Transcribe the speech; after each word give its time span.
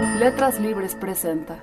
Letras 0.00 0.60
Libres 0.60 0.94
presenta. 0.94 1.62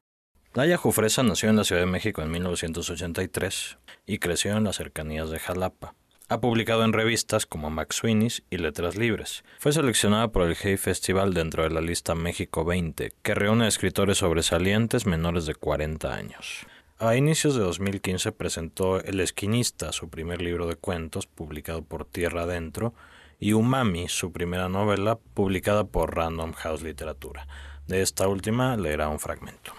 Naya 0.55 0.75
Jufresa 0.75 1.23
nació 1.23 1.49
en 1.49 1.55
la 1.55 1.63
Ciudad 1.63 1.81
de 1.81 1.87
México 1.87 2.21
en 2.21 2.31
1983 2.31 3.77
y 4.05 4.17
creció 4.17 4.57
en 4.57 4.65
las 4.65 4.75
cercanías 4.75 5.29
de 5.29 5.39
Jalapa. 5.39 5.95
Ha 6.27 6.41
publicado 6.41 6.83
en 6.83 6.91
revistas 6.91 7.45
como 7.45 7.69
Max 7.69 7.97
Sweeney's 7.97 8.43
y 8.49 8.57
Letras 8.57 8.97
Libres. 8.97 9.45
Fue 9.57 9.71
seleccionada 9.71 10.33
por 10.33 10.43
el 10.43 10.57
Hey 10.61 10.75
Festival 10.75 11.33
dentro 11.33 11.63
de 11.63 11.69
la 11.69 11.79
lista 11.79 12.13
México 12.13 12.65
20, 12.65 13.13
que 13.21 13.35
reúne 13.35 13.65
a 13.65 13.69
escritores 13.69 14.17
sobresalientes 14.17 15.05
menores 15.05 15.45
de 15.45 15.55
40 15.55 16.13
años. 16.13 16.65
A 16.99 17.15
inicios 17.15 17.55
de 17.55 17.61
2015 17.61 18.33
presentó 18.33 19.01
El 19.01 19.21
Esquinista, 19.21 19.93
su 19.93 20.09
primer 20.09 20.41
libro 20.41 20.67
de 20.67 20.75
cuentos, 20.75 21.25
publicado 21.25 21.83
por 21.83 22.03
Tierra 22.03 22.41
Adentro, 22.41 22.93
y 23.39 23.53
Umami, 23.53 24.07
su 24.07 24.31
primera 24.31 24.69
novela, 24.69 25.19
publicada 25.33 25.83
por 25.83 26.15
Random 26.15 26.53
House 26.53 26.81
Literatura. 26.81 27.47
De 27.87 28.01
esta 28.01 28.27
última 28.27 28.75
leerá 28.77 29.09
un 29.09 29.19
fragmento. 29.19 29.71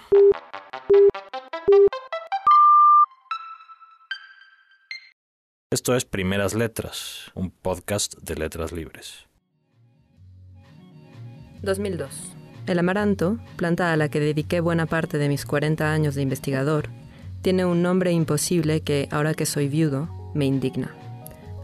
Esto 5.72 5.96
es 5.96 6.04
Primeras 6.04 6.54
Letras, 6.54 7.32
un 7.34 7.50
podcast 7.50 8.16
de 8.18 8.36
letras 8.36 8.70
libres. 8.70 9.26
2002. 11.62 12.36
El 12.68 12.78
amaranto, 12.78 13.38
planta 13.56 13.92
a 13.92 13.96
la 13.96 14.08
que 14.08 14.20
dediqué 14.20 14.60
buena 14.60 14.86
parte 14.86 15.18
de 15.18 15.28
mis 15.28 15.44
40 15.44 15.92
años 15.92 16.14
de 16.14 16.22
investigador, 16.22 16.88
tiene 17.42 17.64
un 17.64 17.82
nombre 17.82 18.12
imposible 18.12 18.82
que, 18.82 19.08
ahora 19.10 19.34
que 19.34 19.46
soy 19.46 19.66
viudo, 19.68 20.08
me 20.32 20.44
indigna. 20.44 20.94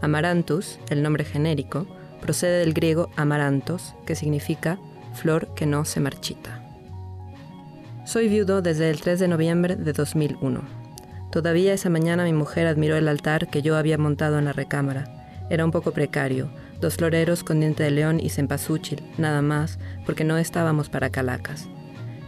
Amaranthus, 0.01 0.77
el 0.89 1.03
nombre 1.03 1.23
genérico, 1.23 1.87
procede 2.19 2.59
del 2.59 2.73
griego 2.73 3.09
amarantos, 3.15 3.95
que 4.05 4.15
significa 4.15 4.77
flor 5.13 5.53
que 5.55 5.65
no 5.65 5.85
se 5.85 5.99
marchita. 5.99 6.61
Soy 8.05 8.27
viudo 8.27 8.61
desde 8.61 8.89
el 8.89 8.99
3 8.99 9.19
de 9.19 9.27
noviembre 9.27 9.75
de 9.75 9.93
2001. 9.93 10.61
Todavía 11.31 11.73
esa 11.73 11.89
mañana 11.89 12.25
mi 12.25 12.33
mujer 12.33 12.67
admiró 12.67 12.97
el 12.97 13.07
altar 13.07 13.47
que 13.49 13.61
yo 13.61 13.77
había 13.77 13.97
montado 13.97 14.37
en 14.37 14.45
la 14.45 14.53
recámara. 14.53 15.05
Era 15.49 15.65
un 15.65 15.71
poco 15.71 15.91
precario, 15.91 16.49
dos 16.79 16.95
floreros 16.97 17.43
con 17.43 17.59
diente 17.59 17.83
de 17.83 17.91
león 17.91 18.19
y 18.19 18.29
cempasúchil, 18.29 19.01
nada 19.17 19.41
más, 19.41 19.79
porque 20.05 20.23
no 20.23 20.37
estábamos 20.37 20.89
para 20.89 21.09
calacas. 21.09 21.67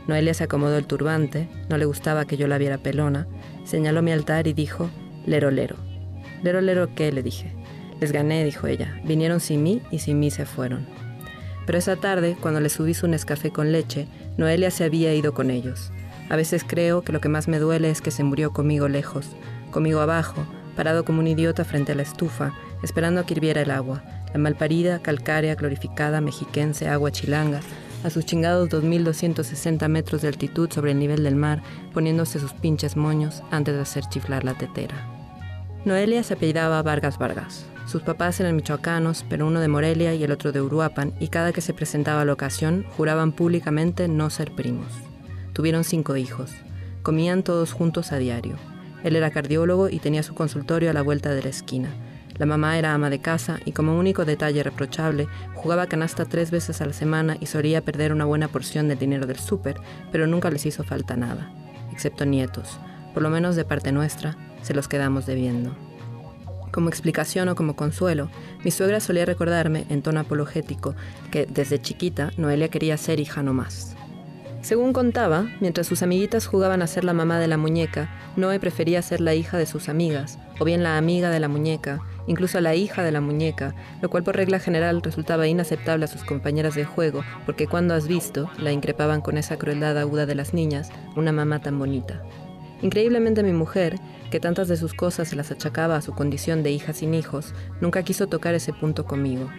Noelia 0.07 0.33
se 0.33 0.45
acomodó 0.45 0.77
el 0.77 0.87
turbante, 0.87 1.49
no 1.69 1.77
le 1.77 1.85
gustaba 1.85 2.25
que 2.25 2.37
yo 2.37 2.47
la 2.47 2.57
viera 2.57 2.77
pelona, 2.77 3.27
señaló 3.63 4.01
mi 4.01 4.11
altar 4.11 4.47
y 4.47 4.53
dijo, 4.53 4.89
lero 5.25 5.51
lero. 5.51 5.75
Lero 6.41 6.61
lero 6.61 6.95
qué, 6.95 7.11
le 7.11 7.23
dije. 7.23 7.53
Les 7.99 8.11
gané, 8.11 8.43
dijo 8.43 8.67
ella. 8.67 8.99
Vinieron 9.03 9.39
sin 9.39 9.63
mí 9.63 9.81
y 9.91 9.99
sin 9.99 10.19
mí 10.19 10.31
se 10.31 10.45
fueron. 10.45 10.85
Pero 11.65 11.77
esa 11.77 11.95
tarde, 11.95 12.37
cuando 12.39 12.59
le 12.59 12.69
subí 12.69 12.93
su 12.93 13.07
Nescafé 13.07 13.51
con 13.51 13.71
leche, 13.71 14.07
Noelia 14.37 14.71
se 14.71 14.83
había 14.83 15.13
ido 15.13 15.33
con 15.33 15.49
ellos. 15.49 15.91
A 16.29 16.35
veces 16.35 16.63
creo 16.65 17.03
que 17.03 17.11
lo 17.11 17.21
que 17.21 17.29
más 17.29 17.47
me 17.47 17.59
duele 17.59 17.89
es 17.89 18.01
que 18.01 18.11
se 18.11 18.23
murió 18.23 18.51
conmigo 18.51 18.87
lejos, 18.87 19.27
conmigo 19.71 19.99
abajo, 19.99 20.45
parado 20.75 21.05
como 21.05 21.19
un 21.19 21.27
idiota 21.27 21.63
frente 21.63 21.91
a 21.91 21.95
la 21.95 22.01
estufa, 22.01 22.53
esperando 22.83 23.21
a 23.21 23.25
que 23.25 23.33
hirviera 23.33 23.61
el 23.61 23.71
agua, 23.71 24.03
la 24.33 24.39
malparida, 24.39 24.99
calcárea, 24.99 25.55
glorificada, 25.55 26.21
mexiquense, 26.21 26.87
agua 26.87 27.11
chilanga, 27.11 27.61
a 28.03 28.09
sus 28.09 28.25
chingados 28.25 28.69
2.260 28.69 29.87
metros 29.87 30.21
de 30.21 30.27
altitud 30.27 30.71
sobre 30.71 30.91
el 30.91 30.99
nivel 30.99 31.23
del 31.23 31.35
mar, 31.35 31.63
poniéndose 31.93 32.39
sus 32.39 32.53
pinches 32.53 32.95
moños 32.95 33.41
antes 33.51 33.73
de 33.73 33.81
hacer 33.81 34.03
chiflar 34.09 34.43
la 34.43 34.53
tetera. 34.53 35.14
Noelia 35.85 36.23
se 36.23 36.33
apellidaba 36.33 36.81
Vargas 36.81 37.19
Vargas. 37.19 37.67
Sus 37.85 38.01
papás 38.01 38.39
eran 38.39 38.55
michoacanos, 38.55 39.23
pero 39.29 39.45
uno 39.45 39.59
de 39.59 39.67
Morelia 39.67 40.15
y 40.15 40.23
el 40.23 40.31
otro 40.31 40.51
de 40.51 40.59
Uruapan, 40.59 41.13
y 41.19 41.27
cada 41.27 41.53
que 41.53 41.61
se 41.61 41.75
presentaba 41.75 42.21
a 42.21 42.25
la 42.25 42.33
ocasión 42.33 42.85
juraban 42.97 43.31
públicamente 43.31 44.07
no 44.07 44.31
ser 44.31 44.55
primos. 44.55 44.87
Tuvieron 45.53 45.83
cinco 45.83 46.17
hijos. 46.17 46.51
Comían 47.03 47.43
todos 47.43 47.71
juntos 47.71 48.11
a 48.11 48.17
diario. 48.17 48.55
Él 49.03 49.15
era 49.15 49.29
cardiólogo 49.29 49.87
y 49.87 49.99
tenía 49.99 50.23
su 50.23 50.33
consultorio 50.33 50.89
a 50.89 50.93
la 50.93 51.03
vuelta 51.03 51.35
de 51.35 51.43
la 51.43 51.49
esquina. 51.49 51.89
La 52.39 52.47
mamá 52.47 52.79
era 52.79 52.95
ama 52.95 53.11
de 53.11 53.21
casa 53.21 53.59
y 53.63 53.71
como 53.71 53.95
único 53.95 54.25
detalle 54.25 54.63
reprochable, 54.63 55.27
jugaba 55.53 55.85
canasta 55.85 56.25
tres 56.25 56.49
veces 56.49 56.81
a 56.81 56.87
la 56.87 56.93
semana 56.93 57.37
y 57.39 57.45
solía 57.45 57.85
perder 57.85 58.11
una 58.11 58.25
buena 58.25 58.47
porción 58.47 58.87
del 58.87 58.97
dinero 58.97 59.27
del 59.27 59.37
súper, 59.37 59.79
pero 60.11 60.25
nunca 60.25 60.49
les 60.49 60.65
hizo 60.65 60.83
falta 60.83 61.15
nada, 61.15 61.53
excepto 61.91 62.25
nietos. 62.25 62.79
Por 63.13 63.21
lo 63.21 63.29
menos 63.29 63.55
de 63.55 63.63
parte 63.63 63.91
nuestra, 63.91 64.35
se 64.65 64.73
los 64.73 64.87
quedamos 64.87 65.25
debiendo. 65.25 65.75
Como 66.71 66.89
explicación 66.89 67.47
o 67.47 67.55
como 67.55 67.75
consuelo, 67.75 68.29
mi 68.63 68.71
suegra 68.71 68.99
solía 68.99 69.23
recordarme, 69.23 69.85
en 69.89 70.01
tono 70.01 70.19
apologético, 70.19 70.95
que 71.31 71.45
desde 71.45 71.81
chiquita 71.81 72.31
Noelia 72.35 72.69
quería 72.69 72.97
ser 72.97 73.19
hija 73.19 73.43
no 73.43 73.53
más. 73.53 73.95
Según 74.61 74.93
contaba, 74.93 75.45
mientras 75.61 75.85
sus 75.85 76.01
amiguitas 76.01 76.47
jugaban 76.47 76.81
a 76.81 76.87
ser 76.87 77.03
la 77.03 77.13
mamá 77.13 77.37
de 77.37 77.47
la 77.47 77.57
muñeca, 77.57 78.09
Noé 78.35 78.59
prefería 78.59 79.03
ser 79.03 79.21
la 79.21 79.35
hija 79.35 79.59
de 79.59 79.67
sus 79.67 79.89
amigas, 79.89 80.39
o 80.59 80.65
bien 80.65 80.81
la 80.81 80.97
amiga 80.97 81.29
de 81.29 81.39
la 81.39 81.47
muñeca, 81.47 82.01
incluso 82.25 82.59
la 82.59 82.73
hija 82.73 83.03
de 83.03 83.11
la 83.11 83.21
muñeca, 83.21 83.75
lo 84.01 84.09
cual 84.09 84.23
por 84.23 84.35
regla 84.35 84.57
general 84.57 85.03
resultaba 85.03 85.47
inaceptable 85.47 86.05
a 86.05 86.07
sus 86.07 86.23
compañeras 86.23 86.73
de 86.73 86.83
juego, 86.83 87.23
porque 87.45 87.67
cuando 87.67 87.93
has 87.93 88.07
visto, 88.07 88.49
la 88.57 88.71
increpaban 88.71 89.21
con 89.21 89.37
esa 89.37 89.57
crueldad 89.57 89.99
aguda 89.99 90.25
de 90.25 90.33
las 90.33 90.55
niñas, 90.55 90.89
una 91.15 91.31
mamá 91.31 91.61
tan 91.61 91.77
bonita. 91.77 92.23
Increíblemente 92.81 93.43
mi 93.43 93.53
mujer, 93.53 93.95
que 94.31 94.39
tantas 94.39 94.67
de 94.67 94.77
sus 94.77 94.93
cosas 94.93 95.29
se 95.29 95.35
las 95.35 95.51
achacaba 95.51 95.95
a 95.95 96.01
su 96.01 96.13
condición 96.13 96.63
de 96.63 96.71
hija 96.71 96.93
sin 96.93 97.13
hijos, 97.13 97.53
nunca 97.81 98.03
quiso 98.03 98.27
tocar 98.27 98.53
ese 98.53 98.73
punto 98.73 99.05
conmigo. 99.05 99.49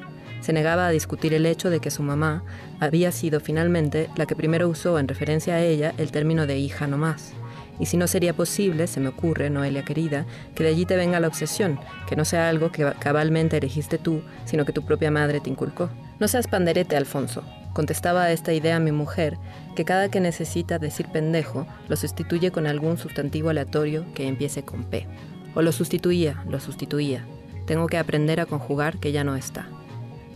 Se 0.41 0.53
negaba 0.53 0.87
a 0.87 0.91
discutir 0.91 1.35
el 1.35 1.47
hecho 1.47 1.71
de 1.71 1.81
que 1.81 1.91
su 1.91 2.03
mamá 2.03 2.45
había 2.79 3.11
sido 3.11 3.41
finalmente 3.41 4.11
la 4.17 4.27
que 4.27 4.37
primero 4.37 4.69
usó 4.69 4.99
en 4.99 5.09
referencia 5.09 5.55
a 5.55 5.63
ella 5.63 5.95
el 5.99 6.13
término 6.13 6.47
de 6.47 6.59
hija 6.59 6.87
no 6.87 6.99
más. 6.99 7.33
Y 7.79 7.87
si 7.87 7.97
no 7.97 8.07
sería 8.07 8.35
posible, 8.35 8.87
se 8.87 9.01
me 9.01 9.09
ocurre, 9.09 9.51
Noelia 9.51 9.85
querida, 9.85 10.25
que 10.55 10.65
de 10.65 10.71
allí 10.71 10.87
te 10.87 10.97
venga 10.97 11.21
la 11.21 11.29
obsesión, 11.29 11.79
que 12.09 12.17
no 12.17 12.25
sea 12.25 12.49
algo 12.49 12.71
que 12.71 12.91
cabalmente 12.99 13.59
elegiste 13.59 13.99
tú, 13.99 14.23
sino 14.45 14.65
que 14.65 14.73
tu 14.73 14.85
propia 14.85 15.11
madre 15.11 15.41
te 15.41 15.51
inculcó. 15.51 15.91
No 16.19 16.29
seas 16.29 16.47
panderete, 16.47 16.97
Alfonso, 16.97 17.43
contestaba 17.77 18.23
a 18.23 18.33
esta 18.33 18.55
idea 18.55 18.81
mi 18.81 18.91
mujer, 18.91 19.37
que 19.75 19.85
cada 19.85 20.09
que 20.09 20.19
necesita 20.19 20.79
decir 20.79 21.09
pendejo, 21.09 21.67
lo 21.89 21.97
sustituye 21.97 22.51
con 22.51 22.67
algún 22.67 22.97
sustantivo 22.97 23.51
aleatorio 23.51 24.07
que 24.15 24.27
empiece 24.27 24.65
con 24.65 24.85
P. 24.85 25.07
O 25.55 25.61
lo 25.61 25.73
sustituía, 25.73 26.43
lo 26.49 26.59
sustituía. 26.59 27.27
Tengo 27.67 27.87
que 27.87 27.99
aprender 27.99 28.41
a 28.41 28.47
conjugar 28.47 28.97
que 28.99 29.13
ya 29.13 29.25
no 29.25 29.37
está. 29.37 29.69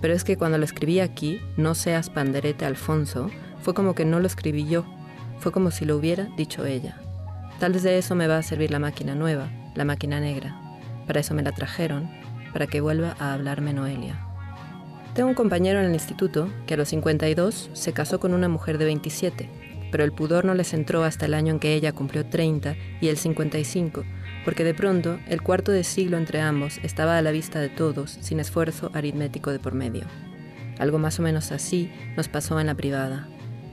Pero 0.03 0.13
es 0.13 0.23
que 0.23 0.37
cuando 0.37 0.59
lo 0.59 0.67
escribí 0.67 1.01
aquí, 1.01 1.41
no 1.57 1.75
seas 1.75 2.11
panderete 2.11 2.67
Alfonso, 2.67 3.31
fue 3.63 3.73
como 3.73 3.95
que 3.95 4.05
no 4.05 4.21
lo 4.21 4.27
escribí 4.27 4.69
yo, 4.69 4.85
fue 5.39 5.51
como 5.51 5.71
si 5.71 5.87
lo 5.87 5.97
hubiera 5.97 6.25
dicho 6.37 6.67
ella. 6.67 7.01
Tal 7.59 7.73
vez 7.73 7.85
de 7.85 7.97
eso 7.97 8.15
me 8.15 8.27
va 8.27 8.37
a 8.37 8.43
servir 8.43 8.71
la 8.71 8.81
máquina 8.81 9.15
nueva, 9.15 9.49
la 9.75 9.87
máquina 9.87 10.21
negra. 10.21 10.61
Para 11.07 11.21
eso 11.21 11.33
me 11.33 11.43
la 11.43 11.53
trajeron, 11.53 12.11
para 12.53 12.67
que 12.67 12.83
vuelva 12.83 13.17
a 13.19 13.33
hablarme 13.33 13.73
Noelia. 13.73 14.30
Tengo 15.21 15.29
un 15.29 15.35
compañero 15.35 15.81
en 15.81 15.85
el 15.85 15.93
instituto 15.93 16.51
que 16.67 16.73
a 16.73 16.77
los 16.79 16.89
52 16.89 17.69
se 17.75 17.93
casó 17.93 18.19
con 18.21 18.33
una 18.33 18.49
mujer 18.49 18.79
de 18.79 18.87
27, 18.87 19.51
pero 19.93 20.03
el 20.03 20.13
pudor 20.13 20.47
no 20.47 20.55
les 20.55 20.73
entró 20.73 21.05
hasta 21.05 21.27
el 21.27 21.35
año 21.35 21.53
en 21.53 21.61
que 21.61 21.75
ella 21.75 21.93
cumplió 21.93 22.25
30 22.25 22.75
y 23.03 23.09
él 23.09 23.19
55, 23.19 24.05
porque 24.47 24.65
de 24.65 24.73
pronto 24.73 25.21
el 25.29 25.43
cuarto 25.43 25.73
de 25.73 25.85
siglo 25.85 26.17
entre 26.17 26.41
ambos 26.41 26.81
estaba 26.83 27.19
a 27.19 27.21
la 27.21 27.33
vista 27.33 27.61
de 27.61 27.69
todos, 27.69 28.17
sin 28.23 28.41
esfuerzo 28.41 28.91
aritmético 28.95 29.53
de 29.53 29.59
por 29.59 29.75
medio. 29.75 30.05
Algo 30.79 30.99
más 30.99 31.21
o 31.21 31.23
menos 31.23 31.53
así 31.53 31.93
nos 32.17 32.29
pasó 32.29 32.59
en 32.59 32.69
la 32.69 32.75
privada. 32.75 33.29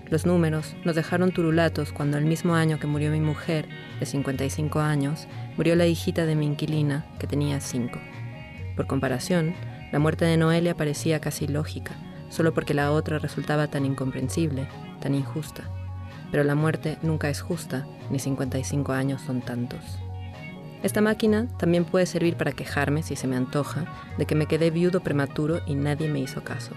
Los 0.10 0.26
números 0.26 0.76
nos 0.84 0.98
dejaron 0.98 1.32
turulatos 1.32 1.94
cuando 1.94 2.18
el 2.18 2.26
mismo 2.26 2.56
año 2.56 2.78
que 2.78 2.88
murió 2.88 3.10
mi 3.10 3.22
mujer, 3.22 3.70
de 4.02 4.06
55 4.06 4.82
años, 4.82 5.30
murió 5.56 5.78
la 5.78 5.86
hijita 5.86 6.26
de 6.26 6.36
mi 6.36 6.46
inquilina, 6.46 7.06
que 7.20 7.28
tenía 7.28 7.62
5. 7.62 7.98
Por 8.76 8.86
comparación, 8.86 9.56
la 9.92 10.00
muerte 10.00 10.26
de 10.26 10.38
Noelia 10.38 10.76
parecía 10.76 11.20
casi 11.20 11.48
lógica, 11.48 11.94
solo 12.30 12.54
porque 12.54 12.74
la 12.74 12.92
otra 12.92 13.20
resultaba 13.20 13.68
tan 13.68 13.86
incomprensible, 13.86 14.68
tan 15.00 15.16
injusta. 15.16 15.64
Pero 16.32 16.44
la 16.44 16.56
muerte 16.56 16.98
nunca 17.02 17.30
es 17.30 17.42
justa, 17.42 17.88
ni 18.10 18.20
55 18.20 18.92
años 18.92 19.22
son 19.22 19.42
tantos. 19.42 19.80
Esta 20.84 21.02
máquina 21.02 21.48
también 21.58 21.86
puede 21.86 22.06
servir 22.06 22.36
para 22.36 22.52
quejarme, 22.52 23.02
si 23.02 23.16
se 23.16 23.28
me 23.28 23.36
antoja, 23.36 23.86
de 24.18 24.26
que 24.26 24.36
me 24.36 24.46
quedé 24.46 24.70
viudo 24.70 25.02
prematuro 25.02 25.62
y 25.66 25.76
nadie 25.76 26.10
me 26.10 26.20
hizo 26.20 26.44
caso. 26.44 26.74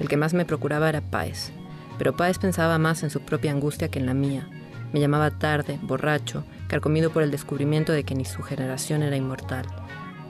El 0.00 0.08
que 0.08 0.16
más 0.16 0.34
me 0.34 0.44
procuraba 0.44 0.88
era 0.88 1.00
Páez, 1.00 1.52
pero 1.98 2.16
Páez 2.16 2.38
pensaba 2.38 2.78
más 2.78 3.02
en 3.02 3.10
su 3.10 3.20
propia 3.20 3.52
angustia 3.52 3.88
que 3.88 3.98
en 3.98 4.06
la 4.06 4.14
mía. 4.14 4.48
Me 4.92 5.00
llamaba 5.00 5.30
tarde, 5.30 5.78
borracho, 5.82 6.44
carcomido 6.66 7.10
por 7.10 7.22
el 7.22 7.30
descubrimiento 7.30 7.92
de 7.92 8.04
que 8.04 8.14
ni 8.14 8.24
su 8.24 8.42
generación 8.42 9.02
era 9.02 9.16
inmortal. 9.16 9.66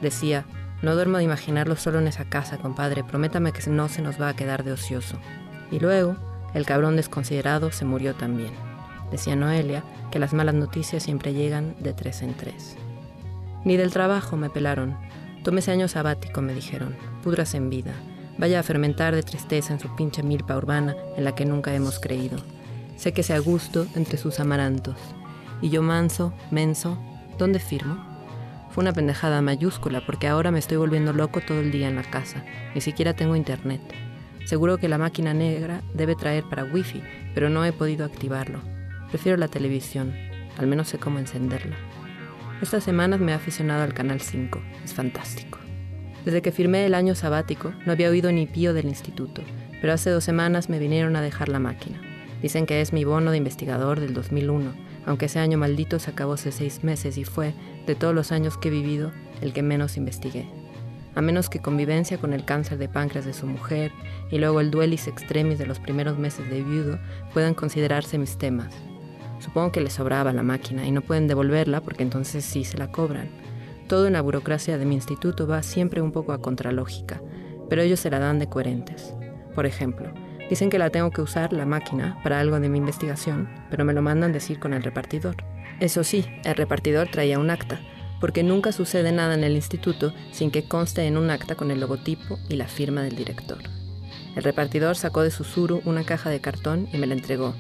Decía, 0.03 0.45
no 0.83 0.95
duermo 0.95 1.19
de 1.19 1.25
imaginarlo 1.25 1.77
solo 1.77 1.99
en 1.99 2.07
esa 2.07 2.25
casa, 2.25 2.59
compadre, 2.59 3.03
prométame 3.03 3.53
que 3.53 3.69
no 3.69 3.89
se 3.89 4.03
nos 4.03 4.21
va 4.21 4.29
a 4.29 4.37
quedar 4.37 4.63
de 4.63 4.73
ocioso. 4.73 5.19
Y 5.71 5.81
luego, 5.81 6.17
el 6.55 6.67
cabrón 6.67 6.97
desconsiderado 6.97 7.73
se 7.73 7.85
murió 7.85 8.15
también. 8.15 8.53
Decía 9.11 9.37
Noelia 9.37 9.83
que 10.11 10.19
las 10.19 10.33
malas 10.33 10.55
noticias 10.55 11.03
siempre 11.03 11.33
llegan 11.33 11.75
de 11.81 11.93
tres 11.93 12.23
en 12.23 12.35
tres. 12.35 12.77
Ni 13.65 13.77
del 13.77 13.93
trabajo 13.93 14.37
me 14.37 14.51
pelaron. 14.51 14.97
Tómese 15.43 15.73
año 15.73 15.89
sabático, 15.89 16.43
me 16.43 16.55
dijeron. 16.55 16.97
Pudras 17.23 17.55
en 17.55 17.71
vida. 17.71 17.93
Vaya 18.39 18.61
a 18.61 18.63
fermentar 18.63 19.15
de 19.15 19.23
tristeza 19.23 19.73
en 19.73 19.81
su 19.81 19.95
pinche 19.97 20.23
milpa 20.23 20.57
urbana 20.57 20.95
en 21.17 21.25
la 21.25 21.35
que 21.35 21.45
nunca 21.45 21.75
hemos 21.75 21.99
creído. 21.99 22.39
Sé 22.97 23.13
que 23.13 23.33
a 23.33 23.39
gusto 23.41 23.87
entre 23.95 24.17
sus 24.17 24.41
amarantos. 24.41 24.97
Y 25.61 25.71
yo 25.71 25.83
manso, 25.83 26.33
menso, 26.51 26.99
¿dónde 27.37 27.59
firmo? 27.59 28.08
Fue 28.71 28.83
una 28.83 28.93
pendejada 28.93 29.43
mayúscula 29.43 30.05
porque 30.05 30.29
ahora 30.29 30.51
me 30.51 30.59
estoy 30.59 30.77
volviendo 30.77 31.13
loco 31.13 31.41
todo 31.41 31.61
el 31.61 31.71
día 31.71 31.89
en 31.89 31.97
la 31.97 32.03
casa. 32.03 32.45
Ni 32.75 32.81
siquiera 32.81 33.15
tengo 33.15 33.37
internet. 33.37 33.81
Seguro 34.45 34.79
que 34.79 34.89
la 34.89 34.99
máquina 34.99 35.35
negra 35.35 35.83
debe 35.95 36.15
traer 36.15 36.45
para 36.45 36.65
wifi, 36.65 37.03
pero 37.35 37.51
no 37.51 37.65
he 37.65 37.73
podido 37.73 38.05
activarlo. 38.05 38.61
Prefiero 39.09 39.37
la 39.37 39.49
televisión. 39.49 40.15
Al 40.59 40.67
menos 40.67 40.89
sé 40.89 40.99
cómo 40.99 41.19
encenderla. 41.19 41.77
Estas 42.61 42.85
semanas 42.85 43.21
me 43.21 43.33
he 43.33 43.35
aficionado 43.35 43.83
al 43.83 43.95
Canal 43.95 44.21
5. 44.21 44.61
Es 44.85 44.93
fantástico. 44.93 45.59
Desde 46.25 46.43
que 46.43 46.53
firmé 46.53 46.85
el 46.85 46.95
año 46.95 47.15
sabático, 47.15 47.73
no 47.87 47.93
había 47.93 48.11
oído 48.11 48.33
ni 48.33 48.47
pío 48.47 48.75
del 48.75 48.87
instituto, 48.87 49.43
pero 49.81 49.93
hace 49.93 50.11
dos 50.11 50.25
semanas 50.25 50.69
me 50.69 50.79
vinieron 50.79 51.17
a 51.17 51.23
dejar 51.23 51.49
la 51.49 51.59
máquina. 51.59 52.01
Dicen 52.43 52.67
que 52.67 52.81
es 52.81 52.93
mi 52.93 53.05
bono 53.05 53.31
de 53.31 53.39
investigador 53.39 54.01
del 54.01 54.15
2001, 54.15 54.73
aunque 55.07 55.27
ese 55.27 55.39
año 55.39 55.57
maldito 55.57 55.99
se 55.99 56.11
acabó 56.11 56.35
hace 56.35 56.53
seis 56.53 56.85
meses 56.85 57.17
y 57.17 57.25
fue, 57.25 57.55
de 57.89 57.95
todos 57.95 58.15
los 58.15 58.31
años 58.33 58.59
que 58.59 58.69
he 58.69 58.71
vivido, 58.71 59.11
el 59.41 59.53
que 59.53 59.63
menos 59.63 59.97
investigué. 59.97 60.47
A 61.15 61.23
menos 61.23 61.49
que 61.49 61.61
convivencia 61.61 62.19
con 62.19 62.35
el 62.35 62.45
cáncer 62.45 62.79
de 62.79 62.89
páncreas 62.89 63.25
de 63.25 63.33
su 63.33 63.47
mujer 63.47 63.91
y 64.31 64.39
luego 64.39 64.61
el 64.61 64.71
duelis 64.71 65.09
extremis 65.09 65.59
de 65.59 65.67
los 65.67 65.81
primeros 65.81 66.19
meses 66.19 66.49
de 66.51 66.63
viudo 66.63 66.99
puedan 67.33 67.55
considerarse 67.55 68.19
mis 68.19 68.37
temas. 68.37 68.73
Supongo 69.41 69.73
que 69.73 69.81
les 69.81 69.95
sobraba 69.95 70.33
la 70.33 70.43
máquina 70.43 70.87
y 70.87 70.93
no 70.93 71.01
pueden 71.01 71.27
devolverla 71.27 71.81
porque 71.81 72.03
entonces 72.03 72.45
sí 72.45 72.63
se 72.63 72.77
la 72.77 72.93
cobran. 72.93 73.31
Todo 73.89 74.07
en 74.07 74.13
la 74.13 74.21
burocracia 74.21 74.77
de 74.77 74.85
mi 74.85 74.95
instituto 74.95 75.47
va 75.47 75.63
siempre 75.63 76.03
un 76.03 76.13
poco 76.13 76.33
a 76.33 76.43
contralógica, 76.43 77.23
pero 77.71 77.81
ellos 77.81 78.01
se 78.01 78.11
la 78.11 78.19
dan 78.19 78.39
de 78.39 78.49
coherentes. 78.49 79.15
Por 79.55 79.65
ejemplo, 79.65 80.13
dicen 80.51 80.69
que 80.69 80.79
la 80.79 80.91
tengo 80.91 81.11
que 81.11 81.23
usar 81.23 81.55
la 81.55 81.65
máquina 81.65 82.21
para 82.23 82.39
algo 82.39 82.61
de 82.61 82.69
mi 82.69 82.79
investigación, 82.79 83.49
pero 83.71 83.87
me 83.87 83.95
lo 83.95 84.03
mandan 84.03 84.33
decir 84.33 84.61
con 84.61 84.75
el 84.75 84.83
repartidor. 84.83 85.37
Eso 85.81 86.05
sí, 86.05 86.25
el 86.45 86.57
repartidor 86.57 87.09
traía 87.09 87.39
un 87.39 87.51
acta, 87.51 87.81
porque 88.21 88.43
nunca 88.43 88.73
sucede 88.73 89.13
nada 89.13 89.35
en 89.35 89.45
el 89.45 89.55
instituto 89.55 90.13
sin 90.33 90.51
que 90.51 90.65
conste 90.65 91.07
en 91.07 91.17
un 91.17 91.31
acta 91.31 91.55
con 91.55 91.71
el 91.71 91.81
logotipo 91.81 92.39
y 92.49 92.57
la 92.57 92.67
firma 92.67 93.03
del 93.03 93.17
director. 93.17 93.59
El 94.35 94.43
repartidor 94.43 94.97
sacó 94.97 95.23
de 95.23 95.31
su 95.31 95.45
suru 95.45 95.81
una 95.85 96.05
caja 96.05 96.31
de 96.31 96.41
cartón 96.41 96.89
y 96.93 96.99
me 96.99 97.07
la 97.07 97.15
entregó, 97.15 97.55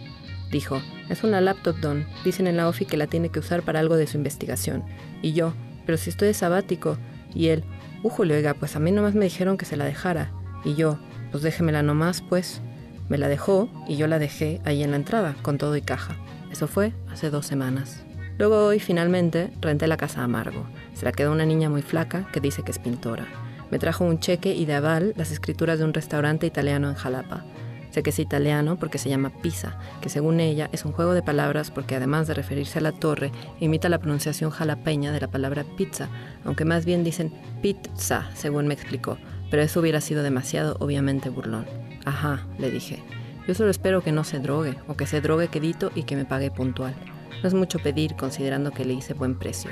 Dijo, 0.51 0.81
es 1.09 1.25
una 1.25 1.41
laptop, 1.41 1.77
Don. 1.79 2.07
Dicen 2.25 2.47
en 2.47 2.57
la 2.57 2.69
OFI 2.69 2.87
que 2.87 2.97
la 2.97 3.07
tiene 3.07 3.29
que 3.29 3.39
usar 3.39 3.63
para 3.63 3.81
algo 3.81 3.97
de 3.97 4.07
su 4.07 4.17
investigación. 4.17 4.85
Y 5.21 5.33
yo, 5.33 5.53
pero 5.85 5.99
si 5.99 6.11
estoy 6.11 6.29
de 6.29 6.35
sabático. 6.35 6.97
Y 7.35 7.49
él, 7.49 7.65
ujule, 8.03 8.37
oiga, 8.37 8.55
pues 8.55 8.75
a 8.75 8.81
mí 8.81 8.91
nomás 8.91 9.15
me 9.15 9.27
dijeron 9.27 9.59
que 9.59 9.67
se 9.67 9.77
la 9.77 9.85
dejara. 9.85 10.33
Y 10.65 10.75
yo, 10.75 10.99
pues 11.31 11.43
déjemela 11.43 11.83
nomás, 11.83 12.23
pues. 12.23 12.63
Me 13.09 13.19
la 13.19 13.29
dejó 13.29 13.71
y 13.89 13.97
yo 13.97 14.07
la 14.07 14.19
dejé 14.19 14.61
ahí 14.65 14.83
en 14.83 14.91
la 14.91 14.97
entrada, 14.97 15.37
con 15.43 15.59
todo 15.59 15.77
y 15.77 15.83
caja. 15.83 16.17
Eso 16.51 16.67
fue 16.67 16.93
hace 17.11 17.31
dos 17.31 17.47
semanas. 17.47 18.05
Luego 18.39 18.67
hoy 18.67 18.79
finalmente 18.79 19.51
renté 19.61 19.89
la 19.89 19.97
casa 19.97 20.21
a 20.21 20.25
Amargo. 20.25 20.65
Se 20.95 21.05
la 21.05 21.11
quedó 21.11 21.33
una 21.33 21.45
niña 21.45 21.69
muy 21.69 21.83
flaca 21.83 22.29
que 22.33 22.41
dice 22.41 22.63
que 22.63 22.71
es 22.71 22.79
pintora. 22.79 23.27
Me 23.73 23.81
trajo 23.81 24.05
un 24.05 24.21
cheque 24.21 24.55
y 24.55 24.65
de 24.65 24.75
aval 24.75 25.13
las 25.17 25.33
escrituras 25.33 25.81
de 25.81 25.85
un 25.85 25.93
restaurante 25.93 26.47
italiano 26.47 26.89
en 26.89 26.95
Jalapa. 26.95 27.45
Sé 27.91 28.05
que 28.05 28.11
es 28.11 28.19
italiano 28.21 28.77
porque 28.77 28.99
se 28.99 29.09
llama 29.09 29.33
pizza, 29.43 29.77
que 30.01 30.09
según 30.09 30.39
ella 30.39 30.71
es 30.73 30.85
un 30.85 30.93
juego 30.93 31.15
de 31.15 31.23
palabras 31.23 31.73
porque 31.73 31.97
además 31.97 32.29
de 32.29 32.35
referirse 32.35 32.79
a 32.79 32.83
la 32.83 32.93
torre, 32.93 33.33
imita 33.59 33.89
la 33.89 33.99
pronunciación 33.99 34.51
jalapeña 34.51 35.11
de 35.11 35.21
la 35.21 35.29
palabra 35.29 35.65
pizza, 35.77 36.09
aunque 36.45 36.65
más 36.65 36.85
bien 36.85 37.03
dicen 37.03 37.33
pizza, 37.61 38.31
según 38.35 38.69
me 38.69 38.75
explicó, 38.75 39.19
pero 39.51 39.63
eso 39.63 39.81
hubiera 39.81 40.01
sido 40.01 40.23
demasiado 40.23 40.77
obviamente 40.79 41.29
burlón. 41.29 41.67
Ajá, 42.05 42.47
le 42.59 42.71
dije. 42.71 43.03
Yo 43.49 43.55
solo 43.55 43.71
espero 43.71 44.03
que 44.03 44.13
no 44.13 44.23
se 44.23 44.39
drogue, 44.39 44.77
o 44.87 44.95
que 44.95 45.07
se 45.07 45.23
drogue 45.23 45.49
quedito 45.49 45.91
y 45.95 46.05
que 46.05 46.15
me 46.15 46.27
pague 46.27 46.51
puntual. 46.51 46.95
No 47.43 47.49
es 47.49 47.55
mucho 47.55 47.79
pedir 47.79 48.17
considerando 48.17 48.71
que 48.73 48.85
le 48.85 48.95
hice 48.95 49.15
buen 49.15 49.39
precio. 49.39 49.71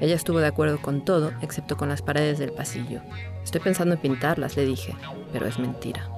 Ella 0.00 0.14
estuvo 0.14 0.38
de 0.38 0.46
acuerdo 0.46 0.80
con 0.80 1.04
todo, 1.04 1.32
excepto 1.42 1.76
con 1.76 1.88
las 1.88 2.02
paredes 2.02 2.38
del 2.38 2.52
pasillo. 2.52 3.00
Estoy 3.42 3.60
pensando 3.60 3.94
en 3.94 4.00
pintarlas, 4.00 4.56
le 4.56 4.64
dije, 4.64 4.94
pero 5.32 5.46
es 5.46 5.58
mentira. 5.58 6.08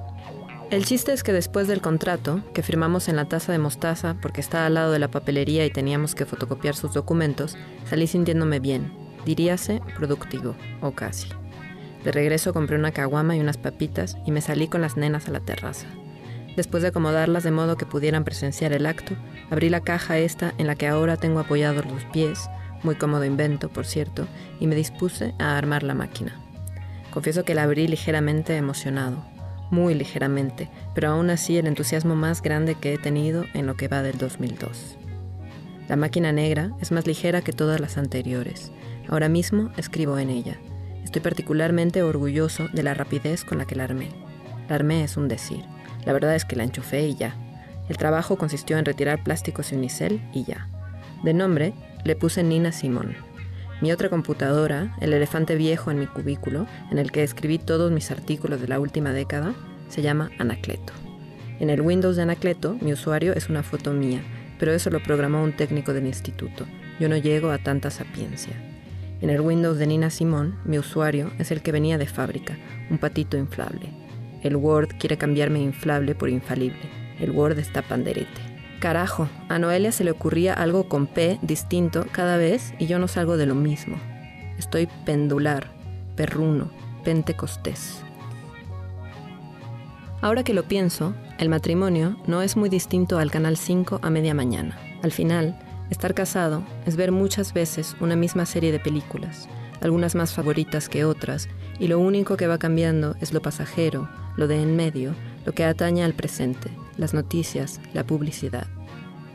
El 0.69 0.85
chiste 0.85 1.11
es 1.11 1.23
que 1.23 1.33
después 1.33 1.67
del 1.67 1.81
contrato, 1.81 2.41
que 2.53 2.63
firmamos 2.63 3.09
en 3.09 3.17
la 3.17 3.25
taza 3.25 3.51
de 3.51 3.57
mostaza 3.57 4.15
porque 4.21 4.39
estaba 4.39 4.67
al 4.67 4.75
lado 4.75 4.91
de 4.93 4.99
la 4.99 5.09
papelería 5.09 5.65
y 5.65 5.69
teníamos 5.69 6.15
que 6.15 6.25
fotocopiar 6.25 6.75
sus 6.75 6.93
documentos, 6.93 7.57
salí 7.85 8.07
sintiéndome 8.07 8.59
bien, 8.59 8.93
diríase 9.25 9.81
productivo, 9.97 10.55
o 10.79 10.91
casi. 10.91 11.27
De 12.05 12.11
regreso 12.11 12.53
compré 12.53 12.77
una 12.77 12.93
caguama 12.93 13.35
y 13.35 13.41
unas 13.41 13.57
papitas 13.57 14.17
y 14.25 14.31
me 14.31 14.41
salí 14.41 14.67
con 14.67 14.81
las 14.81 14.95
nenas 14.95 15.27
a 15.27 15.31
la 15.31 15.41
terraza. 15.41 15.87
Después 16.55 16.83
de 16.83 16.89
acomodarlas 16.89 17.43
de 17.43 17.51
modo 17.51 17.77
que 17.77 17.85
pudieran 17.85 18.23
presenciar 18.23 18.73
el 18.73 18.85
acto, 18.85 19.15
abrí 19.49 19.69
la 19.69 19.81
caja 19.81 20.17
esta 20.17 20.53
en 20.57 20.67
la 20.67 20.75
que 20.75 20.87
ahora 20.87 21.17
tengo 21.17 21.39
apoyados 21.39 21.85
los 21.85 22.03
pies, 22.05 22.49
muy 22.83 22.95
cómodo 22.95 23.25
invento, 23.25 23.69
por 23.69 23.85
cierto, 23.85 24.27
y 24.59 24.67
me 24.67 24.75
dispuse 24.75 25.33
a 25.39 25.57
armar 25.57 25.83
la 25.83 25.93
máquina. 25.93 26.39
Confieso 27.11 27.43
que 27.45 27.55
la 27.55 27.63
abrí 27.63 27.87
ligeramente 27.87 28.55
emocionado 28.57 29.31
muy 29.71 29.95
ligeramente, 29.95 30.69
pero 30.93 31.09
aún 31.09 31.29
así 31.29 31.57
el 31.57 31.65
entusiasmo 31.65 32.15
más 32.15 32.41
grande 32.41 32.75
que 32.75 32.93
he 32.93 32.97
tenido 32.97 33.45
en 33.53 33.65
lo 33.65 33.75
que 33.75 33.87
va 33.87 34.03
del 34.03 34.17
2002. 34.17 34.97
La 35.87 35.95
máquina 35.95 36.31
negra 36.31 36.71
es 36.79 36.91
más 36.91 37.07
ligera 37.07 37.41
que 37.41 37.53
todas 37.53 37.79
las 37.79 37.97
anteriores. 37.97 38.71
Ahora 39.07 39.29
mismo 39.29 39.71
escribo 39.77 40.19
en 40.19 40.29
ella. 40.29 40.57
Estoy 41.03 41.21
particularmente 41.21 42.03
orgulloso 42.03 42.67
de 42.71 42.83
la 42.83 42.93
rapidez 42.93 43.43
con 43.43 43.57
la 43.57 43.65
que 43.65 43.75
la 43.75 43.85
armé. 43.85 44.09
La 44.69 44.75
armé 44.75 45.03
es 45.03 45.17
un 45.17 45.27
decir. 45.27 45.65
La 46.05 46.13
verdad 46.13 46.35
es 46.35 46.45
que 46.45 46.55
la 46.55 46.63
enchufé 46.63 47.07
y 47.07 47.15
ya. 47.15 47.35
El 47.89 47.97
trabajo 47.97 48.37
consistió 48.37 48.77
en 48.77 48.85
retirar 48.85 49.23
plásticos 49.23 49.71
y 49.71 49.75
unicel 49.75 50.21
y 50.33 50.43
ya. 50.43 50.67
De 51.23 51.33
nombre 51.33 51.73
le 52.03 52.15
puse 52.15 52.43
Nina 52.43 52.71
Simón. 52.71 53.15
Mi 53.81 53.91
otra 53.91 54.09
computadora, 54.09 54.95
el 55.01 55.13
elefante 55.13 55.55
viejo 55.55 55.91
en 55.91 55.99
mi 55.99 56.07
cubículo, 56.07 56.67
en 56.91 56.99
el 56.99 57.11
que 57.11 57.23
escribí 57.23 57.57
todos 57.57 57.91
mis 57.91 58.11
artículos 58.11 58.61
de 58.61 58.67
la 58.67 58.79
última 58.79 59.11
década, 59.11 59.53
se 59.89 60.01
llama 60.01 60.29
Anacleto. 60.37 60.93
En 61.59 61.69
el 61.69 61.81
Windows 61.81 62.15
de 62.15 62.21
Anacleto, 62.21 62.77
mi 62.79 62.93
usuario 62.93 63.33
es 63.33 63.49
una 63.49 63.63
foto 63.63 63.91
mía, 63.91 64.21
pero 64.59 64.71
eso 64.71 64.89
lo 64.89 65.01
programó 65.01 65.43
un 65.43 65.55
técnico 65.55 65.93
del 65.93 66.05
instituto. 66.05 66.65
Yo 66.99 67.09
no 67.09 67.17
llego 67.17 67.51
a 67.51 67.57
tanta 67.57 67.89
sapiencia. 67.89 68.53
En 69.21 69.29
el 69.29 69.41
Windows 69.41 69.77
de 69.77 69.87
Nina 69.87 70.09
Simón, 70.09 70.59
mi 70.65 70.79
usuario 70.79 71.31
es 71.39 71.51
el 71.51 71.61
que 71.61 71.71
venía 71.71 71.97
de 71.97 72.07
fábrica, 72.07 72.57
un 72.89 72.99
patito 72.99 73.37
inflable. 73.37 74.00
El 74.41 74.55
Word 74.55 74.95
quiere 74.97 75.17
cambiarme 75.17 75.59
inflable 75.59 76.15
por 76.15 76.29
infalible. 76.29 76.89
El 77.19 77.31
Word 77.31 77.59
está 77.59 77.81
panderete. 77.81 78.41
Carajo, 78.79 79.29
a 79.47 79.59
Noelia 79.59 79.91
se 79.91 80.03
le 80.03 80.09
ocurría 80.09 80.53
algo 80.53 80.89
con 80.89 81.05
P 81.05 81.37
distinto 81.43 82.07
cada 82.11 82.37
vez 82.37 82.73
y 82.79 82.87
yo 82.87 82.97
no 82.97 83.07
salgo 83.07 83.37
de 83.37 83.45
lo 83.45 83.53
mismo. 83.53 83.97
Estoy 84.57 84.87
pendular, 85.05 85.71
perruno, 86.15 86.71
pentecostés. 87.03 88.03
Ahora 90.21 90.43
que 90.43 90.55
lo 90.55 90.63
pienso, 90.63 91.13
el 91.37 91.49
matrimonio 91.49 92.17
no 92.25 92.41
es 92.41 92.57
muy 92.57 92.69
distinto 92.69 93.19
al 93.19 93.29
Canal 93.31 93.57
5 93.57 93.99
a 94.01 94.09
media 94.09 94.33
mañana. 94.33 94.77
Al 95.03 95.11
final, 95.11 95.59
estar 95.91 96.13
casado 96.13 96.63
es 96.85 96.95
ver 96.95 97.11
muchas 97.11 97.53
veces 97.53 97.95
una 97.99 98.15
misma 98.15 98.45
serie 98.45 98.71
de 98.71 98.79
películas, 98.79 99.49
algunas 99.81 100.15
más 100.15 100.33
favoritas 100.33 100.89
que 100.89 101.05
otras, 101.05 101.49
y 101.79 101.87
lo 101.87 101.99
único 101.99 102.37
que 102.37 102.47
va 102.47 102.59
cambiando 102.59 103.15
es 103.19 103.33
lo 103.33 103.41
pasajero, 103.41 104.09
lo 104.35 104.47
de 104.47 104.61
en 104.61 104.75
medio, 104.75 105.13
lo 105.45 105.53
que 105.53 105.65
atañe 105.65 106.03
al 106.03 106.13
presente, 106.13 106.69
las 106.97 107.13
noticias, 107.13 107.79
la 107.93 108.05
publicidad. 108.05 108.67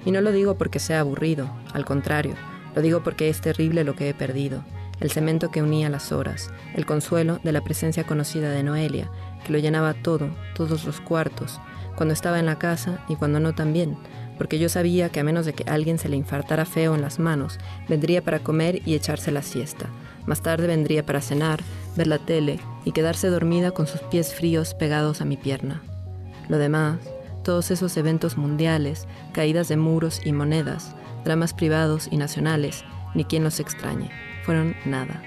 Y 0.04 0.10
no 0.10 0.20
lo 0.20 0.32
digo 0.32 0.56
porque 0.56 0.78
sea 0.78 1.00
aburrido, 1.00 1.50
al 1.72 1.84
contrario, 1.84 2.34
lo 2.74 2.82
digo 2.82 3.02
porque 3.02 3.28
es 3.28 3.40
terrible 3.40 3.84
lo 3.84 3.96
que 3.96 4.08
he 4.08 4.14
perdido, 4.14 4.64
el 5.00 5.10
cemento 5.10 5.50
que 5.50 5.62
unía 5.62 5.90
las 5.90 6.12
horas, 6.12 6.50
el 6.74 6.86
consuelo 6.86 7.40
de 7.42 7.52
la 7.52 7.62
presencia 7.62 8.04
conocida 8.04 8.50
de 8.50 8.62
Noelia, 8.62 9.10
que 9.44 9.52
lo 9.52 9.58
llenaba 9.58 9.94
todo, 9.94 10.30
todos 10.54 10.84
los 10.84 11.00
cuartos, 11.00 11.60
cuando 11.96 12.12
estaba 12.12 12.38
en 12.38 12.46
la 12.46 12.58
casa 12.58 13.04
y 13.08 13.16
cuando 13.16 13.40
no 13.40 13.54
también, 13.54 13.96
porque 14.36 14.58
yo 14.58 14.68
sabía 14.68 15.08
que 15.08 15.20
a 15.20 15.24
menos 15.24 15.46
de 15.46 15.54
que 15.54 15.68
alguien 15.68 15.98
se 15.98 16.08
le 16.08 16.16
infartara 16.16 16.64
feo 16.64 16.94
en 16.94 17.02
las 17.02 17.18
manos, 17.18 17.58
vendría 17.88 18.22
para 18.22 18.40
comer 18.40 18.82
y 18.86 18.94
echarse 18.94 19.32
la 19.32 19.42
siesta. 19.42 19.86
Más 20.26 20.42
tarde 20.42 20.66
vendría 20.66 21.06
para 21.06 21.20
cenar, 21.20 21.60
ver 21.96 22.06
la 22.06 22.18
tele 22.18 22.60
y 22.86 22.92
quedarse 22.92 23.28
dormida 23.28 23.72
con 23.72 23.88
sus 23.88 24.00
pies 24.02 24.32
fríos 24.32 24.72
pegados 24.72 25.20
a 25.20 25.24
mi 25.24 25.36
pierna. 25.36 25.82
Lo 26.48 26.56
demás, 26.56 26.98
todos 27.42 27.72
esos 27.72 27.96
eventos 27.96 28.38
mundiales, 28.38 29.08
caídas 29.32 29.68
de 29.68 29.76
muros 29.76 30.20
y 30.24 30.32
monedas, 30.32 30.94
dramas 31.24 31.52
privados 31.52 32.08
y 32.10 32.16
nacionales, 32.16 32.84
ni 33.14 33.24
quien 33.24 33.42
los 33.42 33.58
extrañe, 33.58 34.10
fueron 34.44 34.76
nada. 34.84 35.20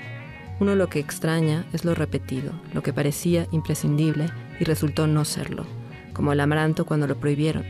Uno 0.61 0.73
lo 0.75 0.87
que 0.87 0.99
extraña 0.99 1.65
es 1.73 1.83
lo 1.83 1.93
repetido, 1.95 2.53
lo 2.73 2.81
que 2.81 2.93
parecía 2.93 3.45
imprescindible 3.51 4.29
y 4.61 4.63
resultó 4.63 5.05
no 5.05 5.25
serlo, 5.25 5.65
como 6.13 6.31
el 6.31 6.39
amaranto 6.39 6.85
cuando 6.85 7.07
lo 7.07 7.19
prohibieron. 7.19 7.65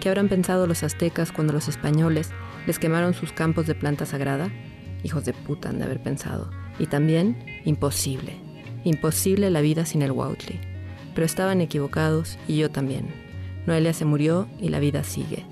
¿Qué 0.00 0.08
habrán 0.08 0.30
pensado 0.30 0.66
los 0.66 0.82
aztecas 0.82 1.32
cuando 1.32 1.52
los 1.52 1.68
españoles 1.68 2.30
les 2.66 2.78
quemaron 2.78 3.12
sus 3.12 3.32
campos 3.32 3.66
de 3.66 3.74
planta 3.74 4.06
sagrada? 4.06 4.48
Hijos 5.02 5.26
de 5.26 5.34
puta 5.34 5.68
han 5.68 5.78
de 5.78 5.84
haber 5.84 6.02
pensado. 6.02 6.50
Y 6.78 6.86
también, 6.86 7.36
imposible. 7.64 8.47
Imposible 8.88 9.50
la 9.50 9.60
vida 9.60 9.84
sin 9.84 10.00
el 10.00 10.12
Woutli. 10.12 10.58
Pero 11.14 11.26
estaban 11.26 11.60
equivocados 11.60 12.38
y 12.48 12.56
yo 12.56 12.70
también. 12.70 13.04
Noelia 13.66 13.92
se 13.92 14.06
murió 14.06 14.48
y 14.58 14.70
la 14.70 14.80
vida 14.80 15.04
sigue. 15.04 15.44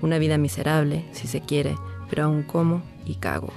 una 0.00 0.18
vida 0.18 0.38
miserable, 0.38 1.04
si 1.12 1.26
se 1.26 1.40
quiere, 1.40 1.76
pero 2.08 2.24
aún 2.24 2.42
como 2.44 2.82
y 3.04 3.14
cago. 3.14 3.52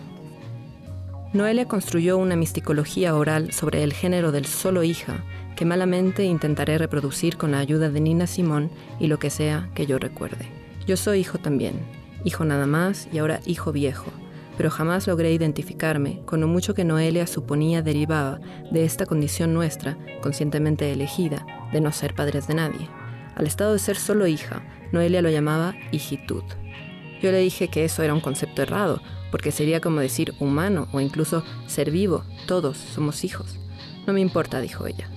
Noelia 1.34 1.68
construyó 1.68 2.18
una 2.18 2.36
misticología 2.36 3.16
oral 3.16 3.52
sobre 3.52 3.84
el 3.84 3.94
género 3.94 4.32
del 4.32 4.46
solo 4.46 4.82
hija 4.82 5.24
que 5.56 5.66
malamente 5.66 6.24
intentaré 6.24 6.80
reproducir 6.80 7.38
con 7.38 7.52
la 7.52 7.60
ayuda 7.60 7.92
de 7.92 8.00
Nina 8.00 8.26
Simón 8.26 8.72
y 9.00 9.06
lo 9.06 9.20
que 9.20 9.30
sea 9.30 9.70
que 9.76 9.86
yo 9.86 10.00
recuerde. 10.00 10.48
Yo 10.88 10.98
soy 10.98 11.20
hijo 11.20 11.38
también, 11.38 11.76
hijo 12.24 12.44
nada 12.44 12.66
más 12.66 13.08
y 13.12 13.20
ahora 13.20 13.42
hijo 13.46 13.72
viejo, 13.72 14.10
pero 14.58 14.72
jamás 14.72 15.08
logré 15.08 15.32
identificarme 15.32 16.22
con 16.26 16.42
lo 16.42 16.48
mucho 16.48 16.74
que 16.74 16.84
Noelia 16.84 17.28
suponía 17.28 17.82
derivaba 17.82 18.40
de 18.72 18.84
esta 18.84 19.06
condición 19.06 19.54
nuestra, 19.54 19.98
conscientemente 20.22 20.92
elegida, 20.92 21.46
de 21.72 21.80
no 21.80 21.92
ser 21.92 22.16
padres 22.16 22.48
de 22.48 22.56
nadie. 22.56 22.90
Al 23.36 23.46
estado 23.46 23.74
de 23.74 23.80
ser 23.80 23.96
solo 23.96 24.26
hija, 24.26 24.64
Noelia 24.92 25.22
lo 25.22 25.30
llamaba 25.30 25.76
hijitud. 25.92 26.44
Yo 27.22 27.32
le 27.32 27.40
dije 27.40 27.68
que 27.68 27.86
eso 27.86 28.02
era 28.04 28.14
un 28.14 28.20
concepto 28.20 28.64
errado, 28.64 29.02
porque 29.32 29.52
sería 29.52 29.80
como 29.80 30.00
decir 30.00 30.34
humano 30.40 30.88
o 30.92 31.00
incluso 31.00 31.44
ser 31.68 31.92
vivo, 31.92 32.24
todos 32.48 32.78
somos 32.78 33.24
hijos. 33.24 33.60
No 34.08 34.14
me 34.14 34.22
importa, 34.22 34.60
dijo 34.60 34.88
ella. 34.88 35.10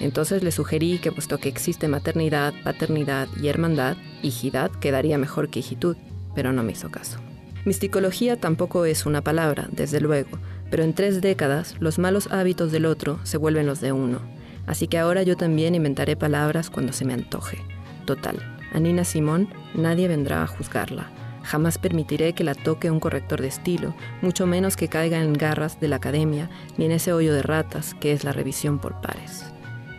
Entonces 0.00 0.42
le 0.42 0.52
sugerí 0.52 0.98
que 0.98 1.12
puesto 1.12 1.38
que 1.38 1.48
existe 1.48 1.88
maternidad, 1.88 2.54
paternidad 2.62 3.28
y 3.42 3.48
hermandad, 3.48 3.96
hijidad 4.22 4.70
quedaría 4.70 5.18
mejor 5.18 5.50
que 5.50 5.58
hijitud, 5.58 5.96
pero 6.34 6.52
no 6.52 6.62
me 6.62 6.72
hizo 6.72 6.90
caso. 6.90 7.18
Misticología 7.64 8.36
tampoco 8.38 8.84
es 8.84 9.04
una 9.06 9.22
palabra, 9.22 9.68
desde 9.72 10.00
luego, 10.00 10.38
pero 10.70 10.82
en 10.82 10.94
tres 10.94 11.20
décadas 11.20 11.76
los 11.80 11.98
malos 11.98 12.28
hábitos 12.30 12.72
del 12.72 12.86
otro 12.86 13.18
se 13.24 13.36
vuelven 13.36 13.66
los 13.66 13.80
de 13.80 13.92
uno. 13.92 14.20
Así 14.66 14.86
que 14.86 14.98
ahora 14.98 15.22
yo 15.22 15.36
también 15.36 15.74
inventaré 15.74 16.16
palabras 16.16 16.70
cuando 16.70 16.92
se 16.92 17.04
me 17.04 17.14
antoje. 17.14 17.58
Total, 18.04 18.36
a 18.72 18.78
Nina 18.78 19.04
Simón 19.04 19.48
nadie 19.74 20.08
vendrá 20.08 20.42
a 20.42 20.46
juzgarla. 20.46 21.10
Jamás 21.42 21.78
permitiré 21.78 22.34
que 22.34 22.44
la 22.44 22.54
toque 22.54 22.90
un 22.90 23.00
corrector 23.00 23.40
de 23.40 23.48
estilo, 23.48 23.94
mucho 24.20 24.46
menos 24.46 24.76
que 24.76 24.88
caiga 24.88 25.22
en 25.22 25.32
garras 25.32 25.80
de 25.80 25.88
la 25.88 25.96
academia 25.96 26.50
ni 26.76 26.84
en 26.84 26.92
ese 26.92 27.12
hoyo 27.12 27.32
de 27.32 27.42
ratas 27.42 27.94
que 27.94 28.12
es 28.12 28.24
la 28.24 28.32
revisión 28.32 28.78
por 28.78 29.00
pares. 29.00 29.46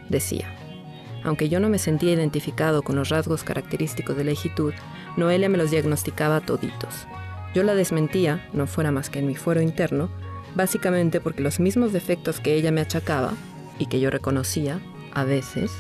Decía, 0.10 0.56
aunque 1.24 1.50
yo 1.50 1.60
no 1.60 1.70
me 1.70 1.80
sentía 1.80 2.13
identificado 2.13 2.84
con 2.84 2.96
los 2.96 3.10
rasgos 3.10 3.44
característicos 3.44 4.16
de 4.16 4.24
la 4.24 4.32
hijitud, 4.32 4.74
Noelia 5.18 5.50
me 5.50 5.58
los 5.58 5.72
diagnosticaba 5.72 6.42
toditos. 6.42 7.08
Yo 7.53 7.63
la 7.63 7.75
desmentía, 7.75 8.48
no 8.53 8.68
fuera 8.68 8.91
más 8.91 9.10
que 9.10 9.20
en 9.20 9.27
mi 9.27 9.36
fuero 9.36 9.62
interno, 9.62 10.10
básicamente 10.56 11.20
porque 11.20 11.44
los 11.44 11.60
mismos 11.60 11.94
defectos 11.94 12.39
que 12.39 12.53
ella 12.53 12.72
me 12.72 12.82
achacaba, 12.82 13.34
y 13.79 13.88
que 13.88 14.00
yo 14.00 14.10
reconocía, 14.10 14.79
a 15.13 15.24
veces, 15.24 15.72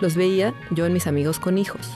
los 0.00 0.14
veía 0.14 0.54
yo 0.70 0.86
en 0.86 0.92
mis 0.92 1.06
amigos 1.06 1.38
con 1.38 1.58
hijos, 1.58 1.90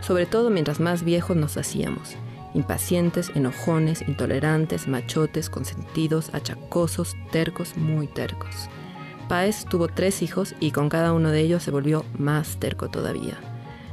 sobre 0.00 0.26
todo 0.26 0.50
mientras 0.50 0.80
más 0.80 1.04
viejos 1.04 1.36
nos 1.36 1.56
hacíamos, 1.56 2.16
impacientes, 2.54 3.30
enojones, 3.34 4.02
intolerantes, 4.08 4.88
machotes, 4.88 5.48
consentidos, 5.48 6.34
achacosos, 6.34 7.14
tercos, 7.30 7.76
muy 7.76 8.06
tercos. 8.06 8.68
Páez 9.28 9.64
tuvo 9.66 9.88
tres 9.88 10.22
hijos 10.22 10.54
y 10.60 10.72
con 10.72 10.88
cada 10.88 11.12
uno 11.12 11.30
de 11.30 11.40
ellos 11.40 11.62
se 11.62 11.70
volvió 11.70 12.04
más 12.18 12.56
terco 12.58 12.88
todavía. 12.90 13.38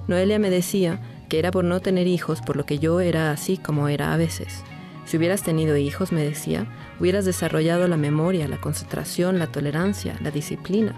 Noelia 0.07 0.39
me 0.39 0.49
decía 0.49 0.99
que 1.29 1.37
era 1.37 1.51
por 1.51 1.63
no 1.63 1.79
tener 1.79 2.07
hijos 2.07 2.41
por 2.41 2.55
lo 2.55 2.65
que 2.65 2.79
yo 2.79 2.99
era 2.99 3.31
así 3.31 3.57
como 3.57 3.87
era 3.87 4.13
a 4.13 4.17
veces. 4.17 4.63
Si 5.09 5.17
hubieras 5.17 5.41
tenido 5.41 5.75
hijos, 5.75 6.11
me 6.11 6.23
decía, 6.23 6.67
hubieras 6.99 7.25
desarrollado 7.25 7.87
la 7.87 7.97
memoria, 7.97 8.47
la 8.47 8.61
concentración, 8.61 9.39
la 9.39 9.47
tolerancia, 9.47 10.15
la 10.21 10.29
disciplina. 10.29 10.93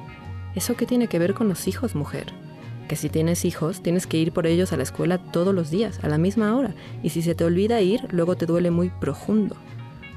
¿Eso 0.53 0.75
qué 0.75 0.85
tiene 0.85 1.07
que 1.07 1.17
ver 1.17 1.33
con 1.33 1.47
los 1.47 1.65
hijos, 1.69 1.95
mujer? 1.95 2.25
que 2.89 2.97
si 2.97 3.07
tienes 3.07 3.45
hijos, 3.45 3.81
tienes 3.81 4.07
que 4.07 4.17
ir 4.17 4.33
por 4.33 4.47
ellos 4.47 4.73
a 4.73 4.75
la 4.75 4.83
escuela 4.83 5.17
todos 5.17 5.55
los 5.55 5.71
días, 5.71 6.03
a 6.03 6.09
la 6.09 6.17
misma 6.17 6.57
hora, 6.57 6.75
y 7.01 7.11
si 7.11 7.21
se 7.21 7.35
te 7.35 7.45
olvida 7.45 7.79
ir, 7.79 8.05
luego 8.11 8.35
te 8.35 8.45
duele 8.45 8.69
muy 8.69 8.89
profundo. 8.89 9.55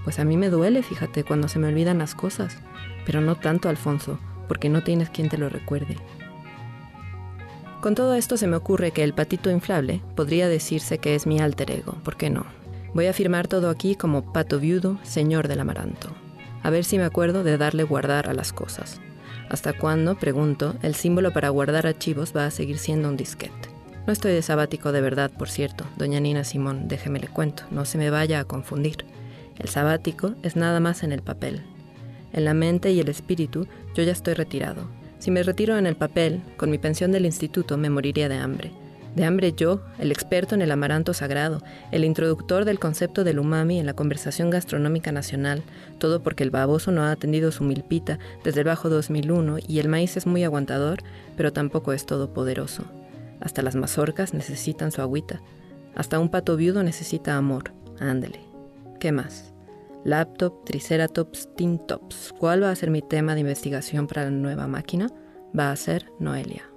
Pues 0.02 0.18
a 0.18 0.24
mí 0.24 0.36
me 0.36 0.50
duele, 0.50 0.82
fíjate, 0.82 1.22
cuando 1.22 1.46
se 1.46 1.60
me 1.60 1.68
olvidan 1.68 1.98
las 1.98 2.16
cosas, 2.16 2.58
pero 3.06 3.20
no 3.20 3.36
tanto, 3.36 3.68
Alfonso, 3.68 4.18
porque 4.48 4.70
no 4.70 4.82
tienes 4.82 5.08
quien 5.08 5.28
te 5.28 5.38
lo 5.38 5.48
recuerde. 5.48 5.98
Con 7.80 7.94
todo 7.94 8.14
esto 8.14 8.36
se 8.36 8.48
me 8.48 8.56
ocurre 8.56 8.90
que 8.90 9.04
el 9.04 9.14
patito 9.14 9.52
inflable 9.52 10.00
podría 10.16 10.48
decirse 10.48 10.98
que 10.98 11.14
es 11.14 11.28
mi 11.28 11.38
alter 11.38 11.70
ego, 11.70 11.92
¿por 12.02 12.16
qué 12.16 12.28
no? 12.28 12.63
Voy 12.94 13.06
a 13.06 13.12
firmar 13.12 13.48
todo 13.48 13.70
aquí 13.70 13.96
como 13.96 14.32
pato 14.32 14.60
viudo, 14.60 14.98
señor 15.02 15.48
del 15.48 15.58
amaranto. 15.58 16.10
A 16.62 16.70
ver 16.70 16.84
si 16.84 16.96
me 16.96 17.04
acuerdo 17.04 17.42
de 17.42 17.58
darle 17.58 17.82
guardar 17.82 18.28
a 18.28 18.34
las 18.34 18.52
cosas. 18.52 19.00
¿Hasta 19.50 19.72
cuándo, 19.72 20.16
pregunto, 20.16 20.76
el 20.80 20.94
símbolo 20.94 21.32
para 21.32 21.48
guardar 21.48 21.88
archivos 21.88 22.32
va 22.34 22.46
a 22.46 22.52
seguir 22.52 22.78
siendo 22.78 23.08
un 23.08 23.16
disquete? 23.16 23.68
No 24.06 24.12
estoy 24.12 24.32
de 24.32 24.42
sabático 24.42 24.92
de 24.92 25.00
verdad, 25.00 25.32
por 25.36 25.48
cierto, 25.48 25.84
doña 25.96 26.20
Nina 26.20 26.44
Simón, 26.44 26.86
déjeme 26.86 27.18
le 27.18 27.26
cuento, 27.26 27.64
no 27.72 27.84
se 27.84 27.98
me 27.98 28.10
vaya 28.10 28.38
a 28.38 28.44
confundir. 28.44 29.04
El 29.58 29.68
sabático 29.68 30.34
es 30.44 30.54
nada 30.54 30.78
más 30.78 31.02
en 31.02 31.10
el 31.10 31.22
papel. 31.22 31.62
En 32.32 32.44
la 32.44 32.54
mente 32.54 32.92
y 32.92 33.00
el 33.00 33.08
espíritu 33.08 33.66
yo 33.96 34.04
ya 34.04 34.12
estoy 34.12 34.34
retirado. 34.34 34.86
Si 35.18 35.32
me 35.32 35.42
retiro 35.42 35.76
en 35.78 35.86
el 35.86 35.96
papel, 35.96 36.42
con 36.56 36.70
mi 36.70 36.78
pensión 36.78 37.10
del 37.10 37.26
instituto 37.26 37.76
me 37.76 37.90
moriría 37.90 38.28
de 38.28 38.36
hambre. 38.36 38.72
De 39.14 39.24
hambre 39.24 39.52
yo, 39.52 39.80
el 39.98 40.10
experto 40.10 40.56
en 40.56 40.62
el 40.62 40.72
amaranto 40.72 41.14
sagrado, 41.14 41.62
el 41.92 42.04
introductor 42.04 42.64
del 42.64 42.80
concepto 42.80 43.22
del 43.22 43.38
umami 43.38 43.78
en 43.78 43.86
la 43.86 43.94
conversación 43.94 44.50
gastronómica 44.50 45.12
nacional, 45.12 45.62
todo 45.98 46.22
porque 46.22 46.42
el 46.42 46.50
baboso 46.50 46.90
no 46.90 47.02
ha 47.02 47.12
atendido 47.12 47.52
su 47.52 47.62
milpita 47.62 48.18
desde 48.42 48.60
el 48.60 48.66
bajo 48.66 48.88
2001 48.88 49.58
y 49.68 49.78
el 49.78 49.88
maíz 49.88 50.16
es 50.16 50.26
muy 50.26 50.42
aguantador, 50.42 50.98
pero 51.36 51.52
tampoco 51.52 51.92
es 51.92 52.06
todopoderoso. 52.06 52.84
Hasta 53.40 53.62
las 53.62 53.76
mazorcas 53.76 54.34
necesitan 54.34 54.90
su 54.90 55.00
agüita. 55.00 55.40
Hasta 55.94 56.18
un 56.18 56.28
pato 56.28 56.56
viudo 56.56 56.82
necesita 56.82 57.36
amor. 57.36 57.72
Ándele. 58.00 58.40
¿Qué 58.98 59.12
más? 59.12 59.52
Laptop, 60.04 60.64
Triceratops, 60.64 61.48
Tintops. 61.56 62.34
¿Cuál 62.38 62.64
va 62.64 62.70
a 62.70 62.76
ser 62.76 62.90
mi 62.90 63.00
tema 63.00 63.34
de 63.34 63.40
investigación 63.40 64.06
para 64.06 64.24
la 64.24 64.30
nueva 64.30 64.66
máquina? 64.66 65.08
Va 65.56 65.70
a 65.70 65.76
ser 65.76 66.10
Noelia. 66.18 66.73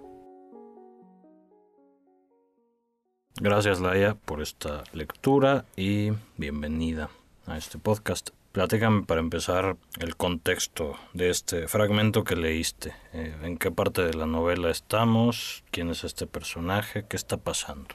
Gracias, 3.39 3.79
Laia, 3.79 4.15
por 4.15 4.41
esta 4.41 4.83
lectura 4.93 5.65
y 5.75 6.11
bienvenida 6.37 7.11
a 7.45 7.55
este 7.55 7.77
podcast. 7.77 8.31
Platícame 8.51 9.03
para 9.03 9.21
empezar 9.21 9.77
el 9.99 10.15
contexto 10.15 10.95
de 11.13 11.29
este 11.29 11.67
fragmento 11.67 12.23
que 12.23 12.35
leíste. 12.35 12.95
Eh, 13.13 13.35
¿En 13.43 13.59
qué 13.59 13.69
parte 13.69 14.01
de 14.01 14.15
la 14.15 14.25
novela 14.25 14.71
estamos? 14.71 15.63
¿Quién 15.69 15.91
es 15.91 16.03
este 16.03 16.25
personaje? 16.25 17.05
¿Qué 17.07 17.15
está 17.15 17.37
pasando? 17.37 17.89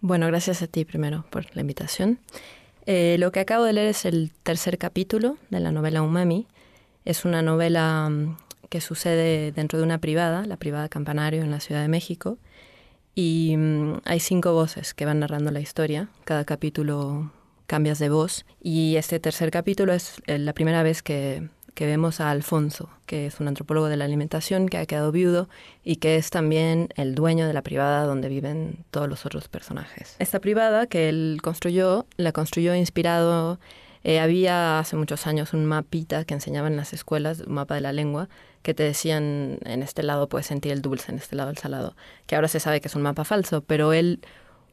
Bueno, 0.00 0.28
gracias 0.28 0.62
a 0.62 0.68
ti 0.68 0.84
primero 0.84 1.24
por 1.28 1.44
la 1.56 1.62
invitación. 1.62 2.20
Eh, 2.86 3.16
lo 3.18 3.32
que 3.32 3.40
acabo 3.40 3.64
de 3.64 3.72
leer 3.72 3.88
es 3.88 4.04
el 4.04 4.30
tercer 4.44 4.78
capítulo 4.78 5.38
de 5.50 5.58
la 5.58 5.72
novela 5.72 6.02
Umami. 6.02 6.46
Es 7.04 7.24
una 7.24 7.42
novela 7.42 8.08
mm, 8.08 8.36
que 8.68 8.80
sucede 8.80 9.50
dentro 9.50 9.76
de 9.76 9.84
una 9.84 9.98
privada, 9.98 10.46
la 10.46 10.56
privada 10.56 10.88
Campanario 10.88 11.42
en 11.42 11.50
la 11.50 11.58
Ciudad 11.58 11.82
de 11.82 11.88
México 11.88 12.38
y 13.14 13.56
mm, 13.56 14.00
hay 14.04 14.20
cinco 14.20 14.52
voces 14.52 14.94
que 14.94 15.04
van 15.04 15.20
narrando 15.20 15.50
la 15.50 15.60
historia. 15.60 16.08
Cada 16.24 16.44
capítulo 16.44 17.30
cambias 17.66 17.98
de 17.98 18.08
voz. 18.08 18.44
Y 18.60 18.96
este 18.96 19.20
tercer 19.20 19.50
capítulo 19.50 19.92
es 19.92 20.22
eh, 20.26 20.38
la 20.38 20.52
primera 20.52 20.82
vez 20.82 21.02
que, 21.02 21.48
que 21.74 21.86
vemos 21.86 22.20
a 22.20 22.30
Alfonso, 22.30 22.90
que 23.06 23.26
es 23.26 23.40
un 23.40 23.48
antropólogo 23.48 23.88
de 23.88 23.96
la 23.96 24.04
alimentación 24.04 24.68
que 24.68 24.78
ha 24.78 24.86
quedado 24.86 25.12
viudo 25.12 25.48
y 25.82 25.96
que 25.96 26.16
es 26.16 26.30
también 26.30 26.88
el 26.96 27.14
dueño 27.14 27.46
de 27.46 27.52
la 27.52 27.62
privada 27.62 28.04
donde 28.04 28.28
viven 28.28 28.84
todos 28.90 29.08
los 29.08 29.26
otros 29.26 29.48
personajes. 29.48 30.16
Esta 30.18 30.40
privada 30.40 30.86
que 30.86 31.08
él 31.08 31.38
construyó, 31.42 32.06
la 32.16 32.32
construyó 32.32 32.74
inspirado 32.74 33.58
eh, 34.04 34.20
había 34.20 34.78
hace 34.78 34.96
muchos 34.96 35.26
años 35.26 35.54
un 35.54 35.64
mapita 35.64 36.24
que 36.26 36.34
enseñaban 36.34 36.72
en 36.72 36.76
las 36.76 36.92
escuelas, 36.92 37.40
un 37.40 37.54
mapa 37.54 37.74
de 37.74 37.80
la 37.80 37.92
lengua, 37.92 38.28
que 38.64 38.72
te 38.72 38.82
decían 38.82 39.58
en 39.64 39.82
este 39.82 40.02
lado 40.02 40.28
puedes 40.28 40.46
sentir 40.46 40.72
el 40.72 40.80
dulce, 40.80 41.12
en 41.12 41.18
este 41.18 41.36
lado 41.36 41.50
el 41.50 41.58
salado, 41.58 41.94
que 42.26 42.34
ahora 42.34 42.48
se 42.48 42.58
sabe 42.58 42.80
que 42.80 42.88
es 42.88 42.96
un 42.96 43.02
mapa 43.02 43.24
falso, 43.24 43.60
pero 43.60 43.92
él 43.92 44.20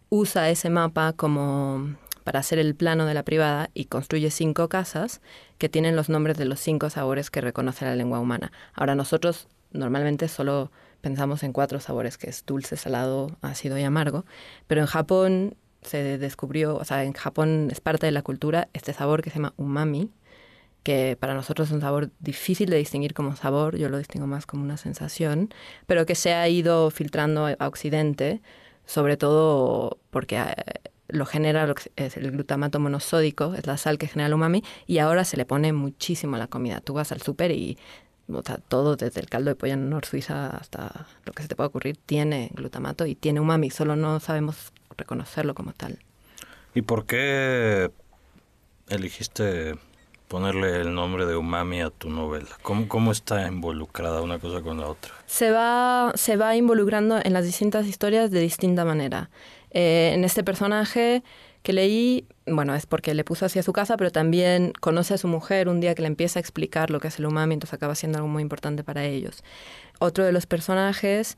usa 0.09 0.49
ese 0.49 0.69
mapa 0.69 1.11
como 1.11 1.95
para 2.23 2.39
hacer 2.39 2.57
el 2.57 2.73
plano 2.73 3.05
de 3.05 3.13
la 3.13 3.23
privada 3.23 3.69
y 3.73 3.85
construye 3.85 4.31
cinco 4.31 4.69
casas 4.69 5.21
que 5.57 5.67
tienen 5.67 5.97
los 5.97 6.07
nombres 6.07 6.37
de 6.37 6.45
los 6.45 6.61
cinco 6.61 6.89
sabores 6.89 7.29
que 7.29 7.41
reconoce 7.41 7.83
la 7.83 7.95
lengua 7.97 8.19
humana. 8.19 8.53
Ahora 8.73 8.95
nosotros 8.95 9.49
normalmente 9.73 10.29
solo 10.29 10.71
pensamos 11.01 11.43
en 11.43 11.51
cuatro 11.51 11.81
sabores, 11.81 12.17
que 12.17 12.29
es 12.29 12.45
dulce, 12.45 12.77
salado, 12.77 13.37
ácido 13.41 13.77
y 13.77 13.83
amargo, 13.83 14.23
pero 14.67 14.79
en 14.79 14.87
Japón 14.87 15.57
se 15.81 16.17
descubrió, 16.17 16.77
o 16.77 16.85
sea, 16.85 17.03
en 17.03 17.13
Japón 17.13 17.67
es 17.71 17.81
parte 17.81 18.05
de 18.05 18.13
la 18.13 18.21
cultura 18.21 18.69
este 18.71 18.93
sabor 18.93 19.21
que 19.21 19.31
se 19.31 19.35
llama 19.35 19.53
umami, 19.57 20.11
que 20.83 21.17
para 21.19 21.33
nosotros 21.33 21.69
es 21.69 21.73
un 21.73 21.81
sabor 21.81 22.09
difícil 22.19 22.69
de 22.69 22.77
distinguir 22.77 23.13
como 23.13 23.35
sabor, 23.35 23.77
yo 23.77 23.89
lo 23.89 23.97
distingo 23.97 24.27
más 24.27 24.45
como 24.45 24.63
una 24.63 24.77
sensación, 24.77 25.49
pero 25.85 26.05
que 26.05 26.15
se 26.15 26.33
ha 26.33 26.47
ido 26.49 26.89
filtrando 26.91 27.47
a 27.47 27.67
Occidente, 27.67 28.41
sobre 28.85 29.17
todo 29.17 29.99
porque 30.09 30.37
eh, 30.37 30.53
lo 31.07 31.25
genera 31.25 31.73
es 31.95 32.17
el 32.17 32.31
glutamato 32.31 32.79
monosódico, 32.79 33.53
es 33.53 33.67
la 33.67 33.77
sal 33.77 33.97
que 33.97 34.07
genera 34.07 34.27
el 34.27 34.33
umami, 34.33 34.63
y 34.87 34.97
ahora 34.99 35.23
se 35.23 35.37
le 35.37 35.45
pone 35.45 35.73
muchísimo 35.73 36.35
a 36.35 36.39
la 36.39 36.47
comida. 36.47 36.81
Tú 36.81 36.93
vas 36.93 37.11
al 37.11 37.21
súper 37.21 37.51
y 37.51 37.77
todo 38.69 38.95
desde 38.95 39.19
el 39.19 39.27
caldo 39.27 39.49
de 39.49 39.55
pollo 39.55 39.73
en 39.73 39.89
Nor 39.89 40.05
Suiza 40.05 40.47
hasta 40.49 41.07
lo 41.25 41.33
que 41.33 41.43
se 41.43 41.49
te 41.49 41.55
pueda 41.55 41.67
ocurrir 41.67 41.97
tiene 41.97 42.49
glutamato 42.53 43.05
y 43.05 43.15
tiene 43.15 43.41
umami, 43.41 43.69
solo 43.69 43.97
no 43.97 44.19
sabemos 44.19 44.71
reconocerlo 44.97 45.53
como 45.53 45.73
tal. 45.73 45.99
¿Y 46.73 46.83
por 46.83 47.05
qué 47.05 47.91
elegiste 48.87 49.75
ponerle 50.31 50.79
el 50.79 50.95
nombre 50.95 51.25
de 51.25 51.35
Umami 51.35 51.81
a 51.81 51.89
tu 51.89 52.09
novela? 52.09 52.47
¿Cómo, 52.61 52.87
¿Cómo 52.87 53.11
está 53.11 53.45
involucrada 53.49 54.21
una 54.21 54.39
cosa 54.39 54.61
con 54.61 54.79
la 54.79 54.87
otra? 54.87 55.11
Se 55.25 55.51
va, 55.51 56.13
se 56.15 56.37
va 56.37 56.55
involucrando 56.55 57.19
en 57.21 57.33
las 57.33 57.43
distintas 57.43 57.85
historias 57.85 58.31
de 58.31 58.39
distinta 58.39 58.85
manera. 58.85 59.29
Eh, 59.71 60.11
en 60.13 60.23
este 60.23 60.45
personaje 60.45 61.21
que 61.63 61.73
leí, 61.73 62.25
bueno, 62.45 62.73
es 62.75 62.85
porque 62.85 63.13
le 63.13 63.25
puso 63.25 63.45
hacia 63.45 63.61
su 63.61 63.73
casa, 63.73 63.97
pero 63.97 64.09
también 64.09 64.71
conoce 64.79 65.15
a 65.15 65.17
su 65.17 65.27
mujer 65.27 65.67
un 65.67 65.81
día 65.81 65.95
que 65.95 66.01
le 66.01 66.07
empieza 66.07 66.39
a 66.39 66.41
explicar 66.41 66.91
lo 66.91 67.01
que 67.01 67.09
es 67.09 67.19
el 67.19 67.25
umami, 67.25 67.55
entonces 67.55 67.73
acaba 67.73 67.93
siendo 67.93 68.17
algo 68.17 68.29
muy 68.29 68.41
importante 68.41 68.85
para 68.85 69.03
ellos. 69.03 69.43
Otro 69.99 70.23
de 70.23 70.31
los 70.31 70.45
personajes 70.45 71.37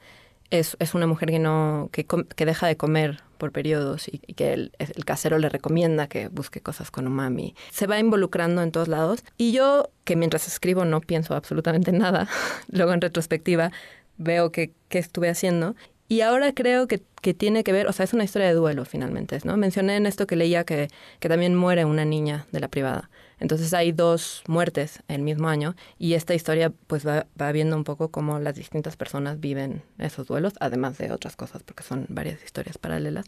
es, 0.53 0.77
es 0.79 0.93
una 0.93 1.07
mujer 1.07 1.29
que, 1.29 1.39
no, 1.39 1.89
que, 1.91 2.05
que, 2.05 2.45
deja 2.45 2.67
de 2.67 2.77
comer 2.77 3.21
por 3.39 3.51
periodos 3.51 4.07
y, 4.07 4.19
que 4.19 4.53
el, 4.53 4.71
el, 4.77 5.03
casero 5.03 5.39
le 5.39 5.49
recomienda 5.49 6.07
que 6.07 6.27
busque 6.27 6.61
cosas 6.61 6.91
con 6.91 7.07
umami. 7.07 7.55
Se 7.71 7.87
va 7.87 7.97
involucrando 7.97 8.61
en 8.61 8.71
todos 8.71 8.87
lados 8.87 9.23
y 9.35 9.51
yo, 9.51 9.89
que 10.03 10.15
mientras 10.15 10.47
escribo 10.47 10.85
no 10.85 11.01
pienso 11.01 11.33
absolutamente 11.33 11.91
nada, 11.91 12.27
luego 12.71 12.93
en 12.93 13.01
retrospectiva 13.01 13.71
veo 14.17 14.51
qué 14.51 14.71
estuve 14.91 15.27
haciendo 15.27 15.75
y 16.07 16.21
ahora 16.21 16.53
creo 16.53 16.87
que, 16.87 17.01
que, 17.21 17.33
tiene 17.33 17.63
que 17.63 17.71
ver, 17.71 17.87
o 17.87 17.91
sea, 17.91 18.03
es 18.03 18.13
una 18.13 18.23
historia 18.23 18.47
de 18.47 18.53
duelo 18.53 18.85
finalmente, 18.85 19.39
¿no? 19.45 19.57
Mencioné 19.57 19.95
en 19.95 20.05
esto 20.05 20.27
que 20.27 20.35
leía 20.35 20.63
que, 20.63 20.89
que 21.19 21.29
también 21.29 21.55
muere 21.55 21.85
una 21.85 22.05
niña 22.05 22.45
de 22.51 22.59
la 22.59 22.67
privada. 22.67 23.09
Entonces 23.43 23.73
hay 23.73 23.91
dos 23.91 24.41
muertes 24.47 25.03
el 25.09 25.21
mismo 25.21 25.49
año 25.49 25.75
y 25.99 26.13
esta 26.13 26.33
historia 26.33 26.71
pues 26.87 27.05
va, 27.05 27.51
viendo 27.51 27.75
un 27.75 27.83
poco 27.83 28.07
cómo 28.07 28.39
las 28.39 28.55
distintas 28.55 28.95
personas 28.95 29.41
viven 29.41 29.83
esos 29.97 30.27
duelos, 30.27 30.53
además 30.61 30.97
de 30.97 31.11
otras 31.11 31.35
cosas, 31.35 31.61
porque 31.61 31.83
son 31.83 32.05
varias 32.07 32.41
historias 32.41 32.77
paralelas. 32.77 33.25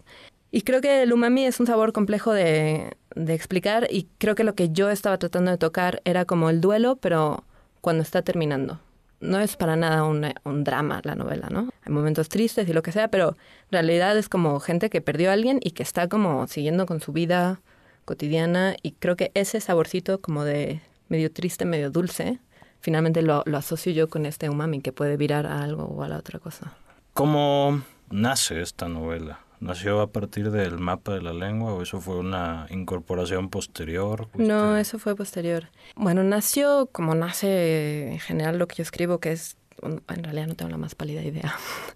Y 0.51 0.61
creo 0.61 0.79
que 0.79 1.03
el 1.03 1.11
umami 1.11 1.45
es 1.45 1.59
un 1.59 1.67
sabor 1.67 1.91
complejo 1.91 2.31
de, 2.31 2.95
de 3.13 3.33
explicar 3.33 3.89
y 3.91 4.07
creo 4.17 4.35
que 4.35 4.45
lo 4.45 4.55
que 4.55 4.69
yo 4.69 4.89
estaba 4.89 5.17
tratando 5.17 5.51
de 5.51 5.57
tocar 5.57 6.01
era 6.05 6.23
como 6.23 6.49
el 6.49 6.61
duelo, 6.61 6.95
pero 6.95 7.43
cuando 7.81 8.01
está 8.01 8.21
terminando 8.21 8.79
no 9.19 9.41
es 9.41 9.57
para 9.57 9.75
nada 9.75 10.05
un, 10.05 10.25
un, 10.45 10.63
drama 10.63 11.01
la 11.03 11.15
novela, 11.15 11.47
¿no? 11.49 11.69
Hay 11.83 11.91
momentos 11.91 12.29
tristes 12.29 12.69
y 12.69 12.73
lo 12.73 12.83
que 12.83 12.91
sea, 12.93 13.09
pero 13.09 13.29
en 13.29 13.71
realidad 13.71 14.17
es 14.17 14.29
como 14.29 14.61
gente 14.61 14.89
que 14.89 15.01
perdió 15.01 15.31
a 15.31 15.33
alguien 15.33 15.59
y 15.61 15.71
que 15.71 15.83
está 15.83 16.07
como 16.07 16.47
siguiendo 16.47 16.85
con 16.85 17.01
su 17.01 17.11
vida 17.11 17.61
cotidiana 18.05 18.75
y 18.81 18.91
creo 18.93 19.15
que 19.15 19.31
ese 19.33 19.59
saborcito 19.59 20.21
como 20.21 20.43
de 20.45 20.81
medio 21.09 21.31
triste, 21.31 21.65
medio 21.65 21.89
dulce, 21.89 22.39
finalmente 22.79 23.21
lo, 23.21 23.43
lo 23.45 23.57
asocio 23.57 23.91
yo 23.91 24.09
con 24.09 24.25
este 24.25 24.49
umami 24.49 24.81
que 24.81 24.93
puede 24.93 25.17
virar 25.17 25.45
a 25.45 25.61
algo 25.63 25.83
o 25.85 26.03
a 26.03 26.07
la 26.07 26.17
otra 26.17 26.39
cosa. 26.39 26.73
¿Cómo 27.13 27.81
nace 28.09 28.61
esta 28.61 28.87
novela? 28.87 29.39
¿Nació 29.59 30.01
a 30.01 30.11
partir 30.11 30.51
del 30.51 30.79
mapa 30.79 31.13
de 31.13 31.21
la 31.21 31.33
lengua 31.33 31.73
o 31.73 31.81
eso 31.81 32.01
fue 32.01 32.17
una 32.17 32.67
incorporación 32.69 33.49
posterior? 33.49 34.27
No, 34.35 34.77
eso 34.77 34.99
fue 34.99 35.15
posterior. 35.15 35.69
Bueno, 35.95 36.23
nació 36.23 36.89
como 36.91 37.15
nace 37.15 38.11
en 38.11 38.19
general 38.19 38.59
lo 38.59 38.67
que 38.67 38.75
yo 38.75 38.83
escribo, 38.83 39.19
que 39.19 39.31
es, 39.31 39.57
en 39.81 40.23
realidad 40.23 40.47
no 40.47 40.55
tengo 40.55 40.71
la 40.71 40.77
más 40.77 40.93
pálida 40.93 41.23
idea, 41.23 41.55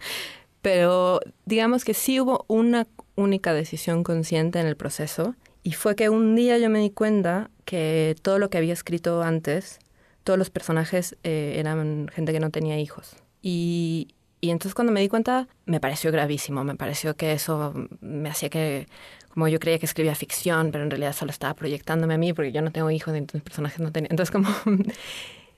pero 0.61 1.19
digamos 1.45 1.83
que 1.83 1.93
sí 1.93 2.19
hubo 2.19 2.45
una 2.47 2.87
única 3.15 3.53
decisión 3.53 4.03
consciente 4.03 4.59
en 4.59 4.67
el 4.67 4.77
proceso 4.77 5.35
y 5.63 5.73
fue 5.73 5.95
que 5.95 6.09
un 6.09 6.35
día 6.35 6.57
yo 6.57 6.69
me 6.69 6.79
di 6.79 6.89
cuenta 6.89 7.49
que 7.65 8.15
todo 8.21 8.39
lo 8.39 8.49
que 8.49 8.57
había 8.57 8.73
escrito 8.73 9.21
antes, 9.21 9.79
todos 10.23 10.39
los 10.39 10.49
personajes 10.49 11.17
eh, 11.23 11.55
eran 11.57 12.07
gente 12.13 12.31
que 12.31 12.39
no 12.39 12.49
tenía 12.49 12.79
hijos. 12.79 13.15
Y, 13.41 14.15
y 14.41 14.51
entonces 14.51 14.73
cuando 14.73 14.93
me 14.93 15.01
di 15.01 15.09
cuenta, 15.09 15.47
me 15.65 15.79
pareció 15.79 16.11
gravísimo, 16.11 16.63
me 16.63 16.75
pareció 16.75 17.15
que 17.15 17.33
eso 17.33 17.73
me 18.01 18.29
hacía 18.29 18.49
que, 18.49 18.87
como 19.29 19.47
yo 19.47 19.59
creía 19.59 19.79
que 19.79 19.85
escribía 19.85 20.15
ficción, 20.15 20.71
pero 20.71 20.83
en 20.83 20.91
realidad 20.91 21.13
solo 21.13 21.31
estaba 21.31 21.53
proyectándome 21.53 22.13
a 22.13 22.17
mí 22.17 22.33
porque 22.33 22.51
yo 22.51 22.61
no 22.61 22.71
tengo 22.71 22.89
hijos, 22.89 23.13
entonces 23.13 23.43
personajes 23.43 23.79
no 23.79 23.91
tenían. 23.91 24.11
Entonces 24.11 24.31
como... 24.31 24.49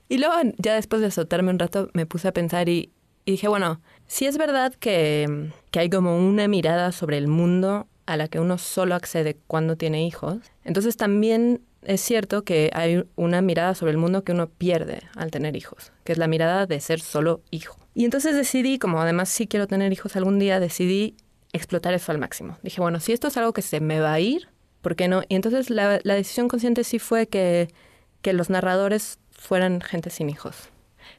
y 0.08 0.18
luego 0.18 0.34
ya 0.58 0.74
después 0.74 1.00
de 1.00 1.10
soltarme 1.10 1.50
un 1.50 1.58
rato 1.58 1.90
me 1.92 2.06
puse 2.06 2.28
a 2.28 2.32
pensar 2.32 2.68
y, 2.68 2.90
y 3.24 3.32
dije, 3.32 3.46
bueno, 3.46 3.80
sí 4.08 4.26
es 4.26 4.36
verdad 4.36 4.74
que, 4.74 5.50
que 5.70 5.78
hay 5.78 5.88
como 5.88 6.18
una 6.18 6.48
mirada 6.48 6.90
sobre 6.90 7.18
el 7.18 7.28
mundo 7.28 7.86
a 8.06 8.16
la 8.16 8.28
que 8.28 8.40
uno 8.40 8.58
solo 8.58 8.94
accede 8.94 9.36
cuando 9.46 9.76
tiene 9.76 10.06
hijos. 10.06 10.38
Entonces 10.64 10.96
también 10.96 11.62
es 11.82 12.00
cierto 12.00 12.44
que 12.44 12.70
hay 12.74 13.04
una 13.16 13.42
mirada 13.42 13.74
sobre 13.74 13.92
el 13.92 13.98
mundo 13.98 14.24
que 14.24 14.32
uno 14.32 14.48
pierde 14.48 15.02
al 15.16 15.30
tener 15.30 15.56
hijos, 15.56 15.92
que 16.04 16.12
es 16.12 16.18
la 16.18 16.26
mirada 16.26 16.66
de 16.66 16.80
ser 16.80 17.00
solo 17.00 17.42
hijo. 17.50 17.76
Y 17.94 18.04
entonces 18.04 18.34
decidí, 18.34 18.78
como 18.78 19.00
además 19.00 19.28
sí 19.28 19.46
quiero 19.46 19.66
tener 19.66 19.92
hijos 19.92 20.16
algún 20.16 20.38
día, 20.38 20.60
decidí 20.60 21.16
explotar 21.52 21.92
eso 21.94 22.12
al 22.12 22.18
máximo. 22.18 22.56
Dije, 22.62 22.80
bueno, 22.80 23.00
si 23.00 23.12
esto 23.12 23.28
es 23.28 23.36
algo 23.36 23.52
que 23.52 23.62
se 23.62 23.80
me 23.80 24.00
va 24.00 24.14
a 24.14 24.20
ir, 24.20 24.48
¿por 24.80 24.96
qué 24.96 25.08
no? 25.08 25.22
Y 25.28 25.34
entonces 25.34 25.70
la, 25.70 25.98
decisión 25.98 26.48
consciente 26.48 26.84
sí 26.84 26.98
fue 26.98 27.26
que, 27.26 27.68
que 28.22 28.32
los 28.32 28.48
narradores 28.48 29.18
fueran 29.30 29.80
gente 29.80 30.10
sin 30.10 30.30
hijos. 30.30 30.70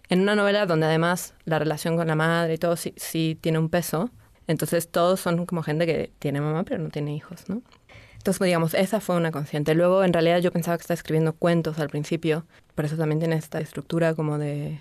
En 0.09 0.21
una 0.21 0.35
novela 0.35 0.65
donde 0.65 0.85
además 0.85 1.35
la 1.45 1.59
relación 1.59 1.97
con 1.97 2.07
la 2.07 2.15
madre 2.15 2.55
y 2.55 2.57
todo 2.57 2.75
sí, 2.75 2.93
sí 2.97 3.37
tiene 3.39 3.59
un 3.59 3.69
peso, 3.69 4.11
entonces 4.47 4.89
todos 4.89 5.19
son 5.19 5.45
como 5.45 5.63
gente 5.63 5.85
que 5.85 6.11
tiene 6.19 6.41
mamá 6.41 6.63
pero 6.63 6.81
no 6.81 6.89
tiene 6.89 7.15
hijos, 7.15 7.49
¿no? 7.49 7.61
Entonces, 8.23 8.37
pues, 8.37 8.47
digamos, 8.47 8.73
esa 8.73 9.01
fue 9.01 9.17
una 9.17 9.31
consciente. 9.31 9.75
Luego, 9.75 10.05
en 10.05 10.13
realidad, 10.13 10.39
yo 10.39 10.49
pensaba 10.53 10.77
que 10.77 10.81
estaba 10.81 10.95
escribiendo 10.95 11.33
cuentos 11.33 11.77
al 11.79 11.89
principio, 11.89 12.45
por 12.73 12.85
eso 12.85 12.95
también 12.95 13.19
tiene 13.19 13.35
esta 13.35 13.59
estructura 13.59 14.13
como 14.13 14.37
de, 14.37 14.79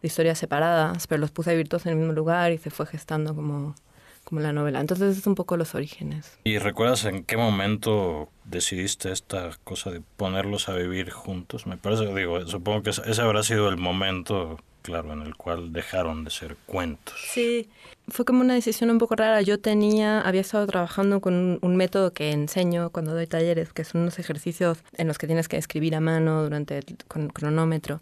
historias 0.00 0.38
separadas, 0.38 1.08
pero 1.08 1.20
los 1.20 1.32
puse 1.32 1.50
a 1.50 1.54
vivir 1.54 1.68
todos 1.68 1.86
en 1.86 1.94
el 1.94 1.98
mismo 1.98 2.12
lugar 2.12 2.52
y 2.52 2.58
se 2.58 2.70
fue 2.70 2.86
gestando 2.86 3.34
como, 3.34 3.74
como 4.22 4.40
la 4.40 4.52
novela. 4.52 4.78
Entonces, 4.78 5.18
es 5.18 5.26
un 5.26 5.34
poco 5.34 5.56
los 5.56 5.74
orígenes. 5.74 6.38
¿Y 6.44 6.58
recuerdas 6.58 7.04
en 7.04 7.24
qué 7.24 7.36
momento 7.36 8.28
decidiste 8.44 9.10
esta 9.10 9.50
cosa 9.64 9.90
de 9.90 10.00
ponerlos 10.16 10.68
a 10.68 10.74
vivir 10.74 11.10
juntos? 11.10 11.66
Me 11.66 11.78
parece, 11.78 12.14
digo, 12.14 12.46
supongo 12.46 12.84
que 12.84 12.90
ese 12.90 13.20
habrá 13.20 13.42
sido 13.42 13.68
el 13.70 13.76
momento 13.76 14.60
claro, 14.88 15.12
en 15.12 15.20
el 15.20 15.36
cual 15.36 15.70
dejaron 15.70 16.24
de 16.24 16.30
ser 16.30 16.56
cuentos. 16.64 17.14
Sí, 17.30 17.68
fue 18.08 18.24
como 18.24 18.40
una 18.40 18.54
decisión 18.54 18.88
un 18.88 18.96
poco 18.96 19.16
rara. 19.16 19.42
Yo 19.42 19.60
tenía, 19.60 20.22
había 20.22 20.40
estado 20.40 20.66
trabajando 20.66 21.20
con 21.20 21.34
un, 21.34 21.58
un, 21.60 21.76
método 21.76 22.14
que 22.14 22.32
enseño 22.32 22.88
cuando 22.88 23.12
doy 23.12 23.26
talleres, 23.26 23.74
que 23.74 23.84
son 23.84 24.00
unos 24.00 24.18
ejercicios 24.18 24.78
en 24.96 25.06
los 25.06 25.18
que 25.18 25.26
tienes 25.26 25.46
que 25.46 25.58
escribir 25.58 25.94
a 25.94 26.00
mano 26.00 26.42
durante 26.42 26.78
el 26.78 26.84
con 27.06 27.28
cronómetro. 27.28 28.00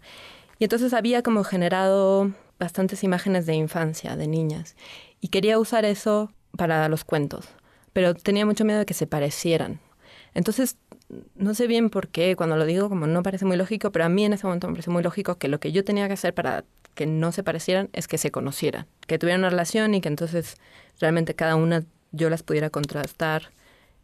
Y 0.59 0.63
entonces 0.63 0.93
había 0.93 1.23
como 1.23 1.43
generado 1.43 2.31
bastantes 2.57 3.03
imágenes 3.03 3.45
de 3.45 3.55
infancia, 3.55 4.15
de 4.15 4.27
niñas. 4.27 4.77
Y 5.19 5.27
quería 5.27 5.59
usar 5.59 5.83
eso 5.83 6.31
para 6.55 6.87
los 6.87 7.03
cuentos, 7.03 7.49
pero 7.91 8.15
tenía 8.15 8.45
mucho 8.45 8.63
miedo 8.63 8.79
de 8.79 8.85
que 8.85 8.93
se 8.93 9.07
parecieran. 9.07 9.81
Entonces 10.33 10.77
no 11.35 11.53
sé 11.53 11.67
bien 11.67 11.89
por 11.89 12.09
qué, 12.09 12.35
cuando 12.35 12.57
lo 12.57 12.65
digo 12.65 12.89
como 12.89 13.07
no 13.07 13.23
parece 13.23 13.45
muy 13.45 13.55
lógico, 13.57 13.91
pero 13.91 14.05
a 14.05 14.09
mí 14.09 14.25
en 14.25 14.33
ese 14.33 14.45
momento 14.45 14.67
me 14.67 14.73
parece 14.73 14.89
muy 14.89 15.03
lógico 15.03 15.37
que 15.37 15.47
lo 15.47 15.59
que 15.59 15.71
yo 15.71 15.83
tenía 15.83 16.07
que 16.07 16.13
hacer 16.13 16.33
para 16.33 16.65
que 16.97 17.05
no 17.05 17.31
se 17.31 17.43
parecieran 17.43 17.89
es 17.93 18.07
que 18.07 18.17
se 18.17 18.31
conocieran, 18.31 18.87
que 19.05 19.19
tuvieran 19.19 19.41
una 19.41 19.51
relación 19.51 19.93
y 19.93 20.01
que 20.01 20.09
entonces 20.09 20.57
realmente 20.99 21.35
cada 21.35 21.55
una 21.55 21.85
yo 22.11 22.29
las 22.31 22.41
pudiera 22.41 22.71
contrastar 22.71 23.51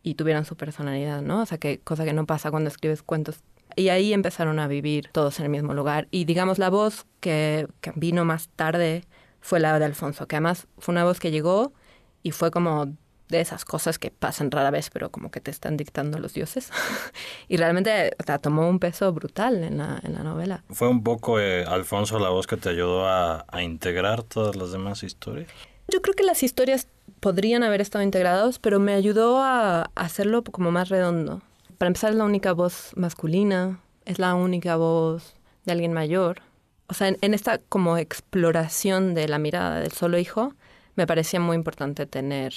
y 0.04 0.14
tuvieran 0.14 0.46
su 0.46 0.56
personalidad, 0.56 1.24
¿no? 1.24 1.42
O 1.42 1.46
sea, 1.48 1.58
que 1.58 1.80
cosa 1.80 2.06
que 2.06 2.14
no 2.14 2.28
pasa 2.28 2.52
cuando 2.52 2.70
escribes 2.70 3.02
cuentos. 3.02 3.40
Y 3.76 3.90
ahí 3.90 4.14
empezaron 4.14 4.60
a 4.60 4.68
vivir 4.68 5.10
todos 5.12 5.40
en 5.40 5.46
el 5.46 5.52
mismo 5.52 5.74
lugar. 5.74 6.08
Y 6.12 6.26
digamos, 6.26 6.60
la 6.60 6.70
voz 6.70 7.08
que, 7.20 7.68
que 7.82 7.92
vino 7.96 8.26
más 8.26 8.50
tarde 8.50 9.06
fue 9.42 9.60
la 9.60 9.78
de 9.80 9.86
Alfonso, 9.86 10.28
que 10.28 10.36
además 10.36 10.68
fue 10.78 10.94
una 10.94 11.04
voz 11.04 11.20
que 11.20 11.32
llegó 11.32 11.74
y 12.22 12.30
fue 12.30 12.52
como 12.52 12.94
de 13.30 13.42
esas 13.42 13.66
cosas 13.66 14.00
que 14.00 14.12
pasan 14.12 14.52
rara 14.52 14.72
vez, 14.72 14.90
pero 14.92 15.10
como 15.10 15.32
que 15.32 15.42
te 15.42 15.52
están 15.52 15.78
dictando 15.78 16.20
los 16.20 16.34
dioses. 16.34 16.72
y 17.48 17.58
realmente 17.58 18.16
o 18.20 18.24
sea, 18.24 18.40
tomó 18.40 18.70
un 18.70 18.80
peso 18.80 19.12
brutal 19.14 19.64
en 19.64 19.78
la, 19.80 20.00
en 20.04 20.14
la 20.14 20.24
novela. 20.24 20.64
¿Fue 20.70 20.88
un 20.88 21.04
poco, 21.04 21.40
eh, 21.40 21.66
Alfonso, 21.66 22.20
la 22.20 22.30
voz 22.30 22.48
que 22.48 22.58
te 22.58 22.70
ayudó 22.70 23.08
a, 23.08 23.46
a, 23.48 23.64
integrar 23.64 24.24
todas 24.24 24.56
las 24.56 24.72
demás 24.72 25.04
historias? 25.04 25.50
Yo 25.88 26.02
creo 26.02 26.14
que 26.14 26.24
las 26.24 26.44
historias 26.44 26.88
podrían 27.20 27.64
haber 27.64 27.82
estado 27.82 28.04
integradas, 28.04 28.60
pero 28.60 28.80
me 28.80 28.94
ayudó 28.94 29.42
a, 29.42 29.82
a 29.82 29.90
hacerlo 29.96 30.44
como 30.44 30.72
más 30.72 30.90
redondo. 30.90 31.42
Para 31.78 31.88
empezar, 31.88 32.12
es 32.12 32.18
la 32.18 32.26
única 32.26 32.54
voz 32.54 32.92
masculina, 32.96 33.80
es 34.06 34.20
la 34.20 34.36
única 34.36 34.76
voz 34.76 35.36
de 35.66 35.72
alguien 35.72 35.94
mayor. 35.94 36.42
O 36.88 36.94
sea, 36.94 37.08
en, 37.08 37.18
en 37.22 37.34
esta 37.34 37.58
como 37.58 37.98
exploración 37.98 39.14
de 39.14 39.28
la 39.28 39.40
mirada 39.40 39.80
del 39.80 39.92
solo 39.92 40.18
hijo, 40.18 40.54
me 40.96 41.08
parecía 41.08 41.40
muy 41.40 41.56
importante 41.56 42.06
tener 42.06 42.54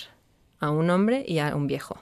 a 0.61 0.71
un 0.71 0.91
hombre 0.91 1.25
y 1.27 1.39
a 1.39 1.55
un 1.55 1.67
viejo. 1.67 1.99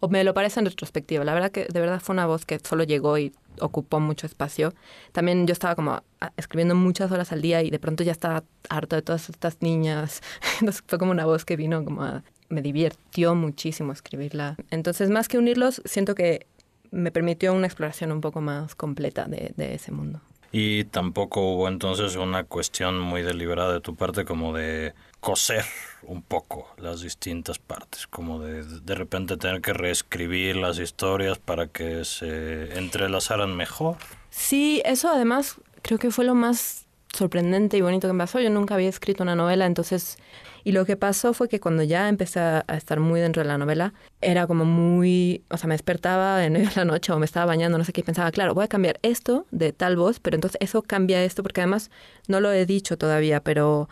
O 0.00 0.08
me 0.08 0.24
lo 0.24 0.34
parece 0.34 0.58
en 0.60 0.66
retrospectiva. 0.66 1.24
La 1.24 1.34
verdad 1.34 1.52
que 1.52 1.66
de 1.66 1.80
verdad 1.80 2.00
fue 2.00 2.12
una 2.14 2.26
voz 2.26 2.44
que 2.44 2.58
solo 2.58 2.82
llegó 2.82 3.18
y 3.18 3.32
ocupó 3.60 4.00
mucho 4.00 4.26
espacio. 4.26 4.74
También 5.12 5.46
yo 5.46 5.52
estaba 5.52 5.76
como 5.76 6.02
escribiendo 6.36 6.74
muchas 6.74 7.12
horas 7.12 7.30
al 7.30 7.40
día 7.40 7.62
y 7.62 7.70
de 7.70 7.78
pronto 7.78 8.02
ya 8.02 8.12
estaba 8.12 8.42
harto 8.68 8.96
de 8.96 9.02
todas 9.02 9.28
estas 9.28 9.62
niñas. 9.62 10.20
Entonces 10.60 10.82
fue 10.86 10.98
como 10.98 11.12
una 11.12 11.24
voz 11.24 11.44
que 11.44 11.56
vino 11.56 11.84
como 11.84 12.22
me 12.48 12.62
divirtió 12.62 13.34
muchísimo 13.34 13.92
escribirla. 13.92 14.56
Entonces 14.70 15.08
más 15.08 15.28
que 15.28 15.38
unirlos, 15.38 15.80
siento 15.84 16.14
que 16.14 16.46
me 16.90 17.12
permitió 17.12 17.54
una 17.54 17.66
exploración 17.66 18.12
un 18.12 18.20
poco 18.20 18.40
más 18.40 18.74
completa 18.74 19.26
de 19.26 19.74
ese 19.74 19.92
mundo. 19.92 20.20
Y 20.52 20.84
tampoco 20.84 21.54
hubo 21.54 21.66
entonces 21.66 22.14
una 22.16 22.44
cuestión 22.44 23.00
muy 23.00 23.22
deliberada 23.22 23.72
de 23.72 23.80
tu 23.80 23.96
parte 23.96 24.26
como 24.26 24.52
de 24.52 24.92
coser 25.20 25.64
un 26.04 26.22
poco 26.22 26.68
las 26.78 27.00
distintas 27.00 27.58
partes, 27.58 28.06
como 28.06 28.40
de 28.40 28.64
de 28.64 28.94
repente 28.94 29.36
tener 29.36 29.60
que 29.60 29.72
reescribir 29.72 30.56
las 30.56 30.78
historias 30.78 31.38
para 31.38 31.66
que 31.66 32.04
se 32.04 32.78
entrelazaran 32.78 33.56
mejor. 33.56 33.96
Sí, 34.30 34.82
eso 34.84 35.10
además 35.10 35.56
creo 35.82 35.98
que 35.98 36.10
fue 36.10 36.24
lo 36.24 36.34
más 36.34 36.86
sorprendente 37.12 37.76
y 37.76 37.80
bonito 37.82 38.08
que 38.08 38.14
me 38.14 38.20
pasó. 38.20 38.40
Yo 38.40 38.50
nunca 38.50 38.74
había 38.74 38.88
escrito 38.88 39.22
una 39.22 39.34
novela, 39.34 39.66
entonces... 39.66 40.16
Y 40.64 40.70
lo 40.70 40.86
que 40.86 40.96
pasó 40.96 41.34
fue 41.34 41.48
que 41.48 41.58
cuando 41.58 41.82
ya 41.82 42.08
empecé 42.08 42.38
a 42.38 42.64
estar 42.68 43.00
muy 43.00 43.20
dentro 43.20 43.42
de 43.42 43.48
la 43.48 43.58
novela, 43.58 43.92
era 44.20 44.46
como 44.46 44.64
muy... 44.64 45.42
O 45.50 45.56
sea, 45.56 45.66
me 45.66 45.74
despertaba 45.74 46.44
en 46.44 46.52
medio 46.52 46.68
de 46.68 46.76
la 46.76 46.84
noche 46.84 47.12
o 47.12 47.18
me 47.18 47.24
estaba 47.24 47.46
bañando, 47.46 47.78
no 47.78 47.84
sé 47.84 47.92
qué, 47.92 48.02
y 48.02 48.04
pensaba, 48.04 48.30
claro, 48.30 48.54
voy 48.54 48.64
a 48.64 48.68
cambiar 48.68 49.00
esto 49.02 49.44
de 49.50 49.72
tal 49.72 49.96
voz, 49.96 50.20
pero 50.20 50.36
entonces 50.36 50.58
eso 50.60 50.82
cambia 50.82 51.22
esto, 51.24 51.42
porque 51.42 51.62
además 51.62 51.90
no 52.28 52.40
lo 52.40 52.52
he 52.52 52.64
dicho 52.64 52.96
todavía, 52.96 53.42
pero 53.42 53.88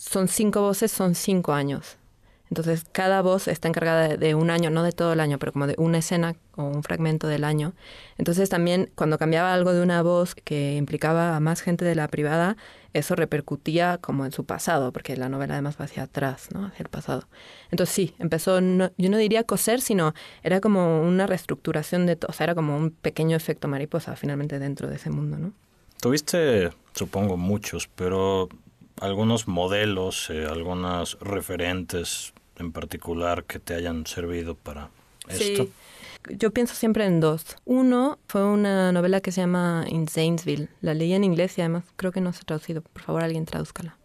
son 0.00 0.28
cinco 0.28 0.62
voces, 0.62 0.90
son 0.90 1.14
cinco 1.14 1.52
años. 1.52 1.98
Entonces, 2.48 2.84
cada 2.90 3.20
voz 3.20 3.46
está 3.48 3.68
encargada 3.68 4.16
de, 4.16 4.34
un 4.34 4.50
año, 4.50 4.70
no 4.70 4.82
de 4.82 4.92
todo 4.92 5.12
el 5.12 5.20
año, 5.20 5.38
pero 5.38 5.52
como 5.52 5.66
de 5.66 5.74
una 5.76 5.98
escena 5.98 6.34
o 6.56 6.64
un 6.64 6.82
fragmento 6.82 7.28
del 7.28 7.44
año. 7.44 7.74
Entonces, 8.16 8.48
también 8.48 8.90
cuando 8.94 9.18
cambiaba 9.18 9.52
algo 9.52 9.74
de 9.74 9.82
una 9.82 10.02
voz 10.02 10.34
que 10.34 10.74
implicaba 10.76 11.36
a 11.36 11.40
más 11.40 11.60
gente 11.60 11.84
de 11.84 11.94
la 11.94 12.08
privada, 12.08 12.56
eso 12.94 13.14
repercutía 13.14 13.98
como 13.98 14.24
en 14.24 14.32
su 14.32 14.46
pasado, 14.46 14.90
porque 14.90 15.16
la 15.18 15.28
novela 15.28 15.54
además 15.54 15.76
va 15.78 15.84
hacia 15.84 16.04
atrás, 16.04 16.48
¿no? 16.52 16.64
Hacia 16.64 16.82
el 16.82 16.88
pasado. 16.88 17.28
Entonces, 17.70 17.94
sí, 17.94 18.14
empezó, 18.18 18.58
yo 18.58 19.10
no 19.10 19.18
diría 19.18 19.44
coser, 19.44 19.82
sino 19.82 20.14
era 20.42 20.60
como 20.60 21.02
una 21.02 21.26
reestructuración 21.26 22.06
de 22.06 22.16
todo, 22.16 22.30
o 22.30 22.32
sea, 22.32 22.44
era 22.44 22.54
como 22.54 22.76
un 22.76 22.90
pequeño 22.90 23.36
efecto 23.36 23.68
mariposa 23.68 24.16
finalmente 24.16 24.58
dentro 24.58 24.88
de 24.88 24.96
ese 24.96 25.10
mundo, 25.10 25.36
¿no? 25.36 25.52
Tuviste, 26.00 26.70
supongo, 26.94 27.36
muchos, 27.36 27.86
pero 27.94 28.48
algunos 29.00 29.48
modelos, 29.48 30.30
eh, 30.30 30.46
algunas 30.46 31.18
referentes 31.20 32.32
en 32.56 32.72
particular 32.72 33.44
que 33.44 33.58
te 33.58 33.74
hayan 33.74 34.06
servido 34.06 34.54
para 34.54 34.90
esto? 35.28 35.64
Sí. 35.64 35.72
Yo 36.28 36.50
pienso 36.50 36.74
siempre 36.74 37.06
en 37.06 37.20
dos. 37.20 37.56
Uno 37.64 38.18
fue 38.28 38.44
una 38.44 38.92
novela 38.92 39.20
que 39.20 39.32
se 39.32 39.40
llama 39.40 39.84
In 39.88 40.06
Zanesville. 40.06 40.68
La 40.82 40.92
leí 40.92 41.14
en 41.14 41.24
inglés 41.24 41.56
y 41.56 41.62
además 41.62 41.84
creo 41.96 42.12
que 42.12 42.20
no 42.20 42.32
se 42.32 42.40
ha 42.40 42.44
traducido. 42.44 42.82
Por 42.82 43.02
favor, 43.02 43.22
alguien 43.22 43.46
tradúzcala. 43.46 43.96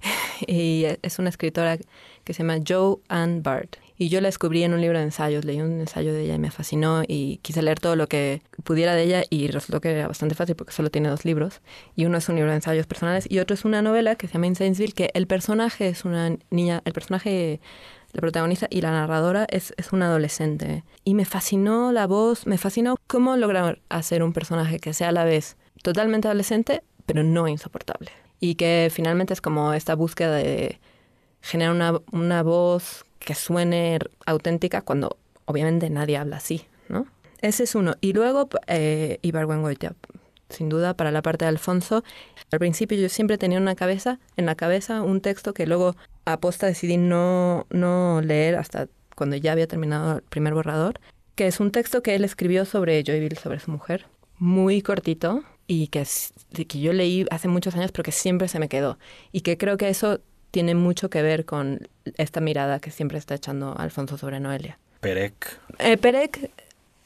y 0.46 0.84
es 1.00 1.18
una 1.18 1.30
escritora 1.30 1.78
que 2.24 2.34
se 2.34 2.42
llama 2.42 2.58
Joe 2.66 2.96
Ann 3.08 3.42
Bart. 3.42 3.76
Y 4.02 4.08
yo 4.08 4.20
la 4.20 4.26
descubrí 4.26 4.64
en 4.64 4.74
un 4.74 4.80
libro 4.80 4.98
de 4.98 5.04
ensayos, 5.04 5.44
leí 5.44 5.60
un 5.60 5.78
ensayo 5.78 6.12
de 6.12 6.24
ella 6.24 6.34
y 6.34 6.38
me 6.40 6.50
fascinó 6.50 7.04
y 7.06 7.36
quise 7.36 7.62
leer 7.62 7.78
todo 7.78 7.94
lo 7.94 8.08
que 8.08 8.42
pudiera 8.64 8.96
de 8.96 9.04
ella 9.04 9.22
y 9.30 9.46
resultó 9.46 9.80
que 9.80 9.92
era 9.92 10.08
bastante 10.08 10.34
fácil 10.34 10.56
porque 10.56 10.72
solo 10.72 10.90
tiene 10.90 11.08
dos 11.08 11.24
libros. 11.24 11.60
Y 11.94 12.04
uno 12.06 12.18
es 12.18 12.28
un 12.28 12.34
libro 12.34 12.50
de 12.50 12.56
ensayos 12.56 12.88
personales 12.88 13.30
y 13.30 13.38
otro 13.38 13.54
es 13.54 13.64
una 13.64 13.80
novela 13.80 14.16
que 14.16 14.26
se 14.26 14.32
llama 14.32 14.48
In 14.48 14.56
Zanesville, 14.56 14.92
que 14.92 15.12
el 15.14 15.28
personaje 15.28 15.86
es 15.86 16.04
una 16.04 16.36
niña, 16.50 16.82
el 16.84 16.92
personaje 16.92 17.60
la 18.12 18.20
protagonista 18.20 18.66
y 18.70 18.80
la 18.80 18.90
narradora 18.90 19.46
es, 19.48 19.72
es 19.76 19.92
una 19.92 20.06
adolescente. 20.06 20.82
Y 21.04 21.14
me 21.14 21.24
fascinó 21.24 21.92
la 21.92 22.08
voz, 22.08 22.44
me 22.44 22.58
fascinó 22.58 22.96
cómo 23.06 23.36
lograr 23.36 23.82
hacer 23.88 24.24
un 24.24 24.32
personaje 24.32 24.80
que 24.80 24.94
sea 24.94 25.10
a 25.10 25.12
la 25.12 25.24
vez 25.24 25.56
totalmente 25.80 26.26
adolescente, 26.26 26.82
pero 27.06 27.22
no 27.22 27.46
insoportable. 27.46 28.10
Y 28.40 28.56
que 28.56 28.90
finalmente 28.92 29.32
es 29.32 29.40
como 29.40 29.74
esta 29.74 29.94
búsqueda 29.94 30.34
de 30.34 30.80
generar 31.40 31.72
una, 31.72 32.00
una 32.10 32.42
voz 32.42 33.04
que 33.24 33.34
suene 33.34 33.98
auténtica 34.26 34.82
cuando 34.82 35.16
obviamente 35.44 35.90
nadie 35.90 36.16
habla 36.16 36.36
así, 36.36 36.66
¿no? 36.88 37.06
Ese 37.40 37.64
es 37.64 37.74
uno. 37.74 37.94
Y 38.00 38.12
luego 38.12 38.48
eh, 38.68 39.18
Ibargüengoitia, 39.22 39.94
sin 40.48 40.68
duda, 40.68 40.94
para 40.94 41.10
la 41.10 41.22
parte 41.22 41.44
de 41.44 41.48
Alfonso. 41.48 42.04
Al 42.52 42.58
principio 42.58 42.98
yo 42.98 43.08
siempre 43.08 43.38
tenía 43.38 43.58
una 43.58 43.74
cabeza, 43.74 44.20
en 44.36 44.46
la 44.46 44.54
cabeza 44.54 45.02
un 45.02 45.20
texto 45.20 45.54
que 45.54 45.66
luego 45.66 45.96
a 46.24 46.38
posta 46.38 46.66
decidí 46.66 46.96
no, 46.96 47.66
no 47.70 48.20
leer 48.22 48.56
hasta 48.56 48.88
cuando 49.16 49.36
ya 49.36 49.52
había 49.52 49.66
terminado 49.66 50.16
el 50.16 50.22
primer 50.22 50.54
borrador, 50.54 51.00
que 51.34 51.46
es 51.46 51.60
un 51.60 51.70
texto 51.70 52.02
que 52.02 52.14
él 52.14 52.24
escribió 52.24 52.64
sobre 52.64 53.02
Joyville, 53.04 53.36
sobre 53.36 53.58
su 53.58 53.70
mujer, 53.70 54.06
muy 54.38 54.82
cortito 54.82 55.42
y 55.66 55.88
que, 55.88 56.06
que 56.68 56.80
yo 56.80 56.92
leí 56.92 57.26
hace 57.30 57.48
muchos 57.48 57.74
años 57.74 57.92
pero 57.92 58.04
que 58.04 58.12
siempre 58.12 58.48
se 58.48 58.58
me 58.58 58.68
quedó. 58.68 58.98
Y 59.32 59.40
que 59.40 59.56
creo 59.56 59.76
que 59.76 59.88
eso 59.88 60.20
tiene 60.52 60.76
mucho 60.76 61.10
que 61.10 61.22
ver 61.22 61.44
con 61.44 61.88
esta 62.16 62.40
mirada 62.40 62.78
que 62.78 62.92
siempre 62.92 63.18
está 63.18 63.34
echando 63.34 63.76
Alfonso 63.76 64.16
sobre 64.16 64.38
Noelia. 64.38 64.78
Perec. 65.00 65.58
Eh, 65.78 65.96
Perec, 65.96 66.50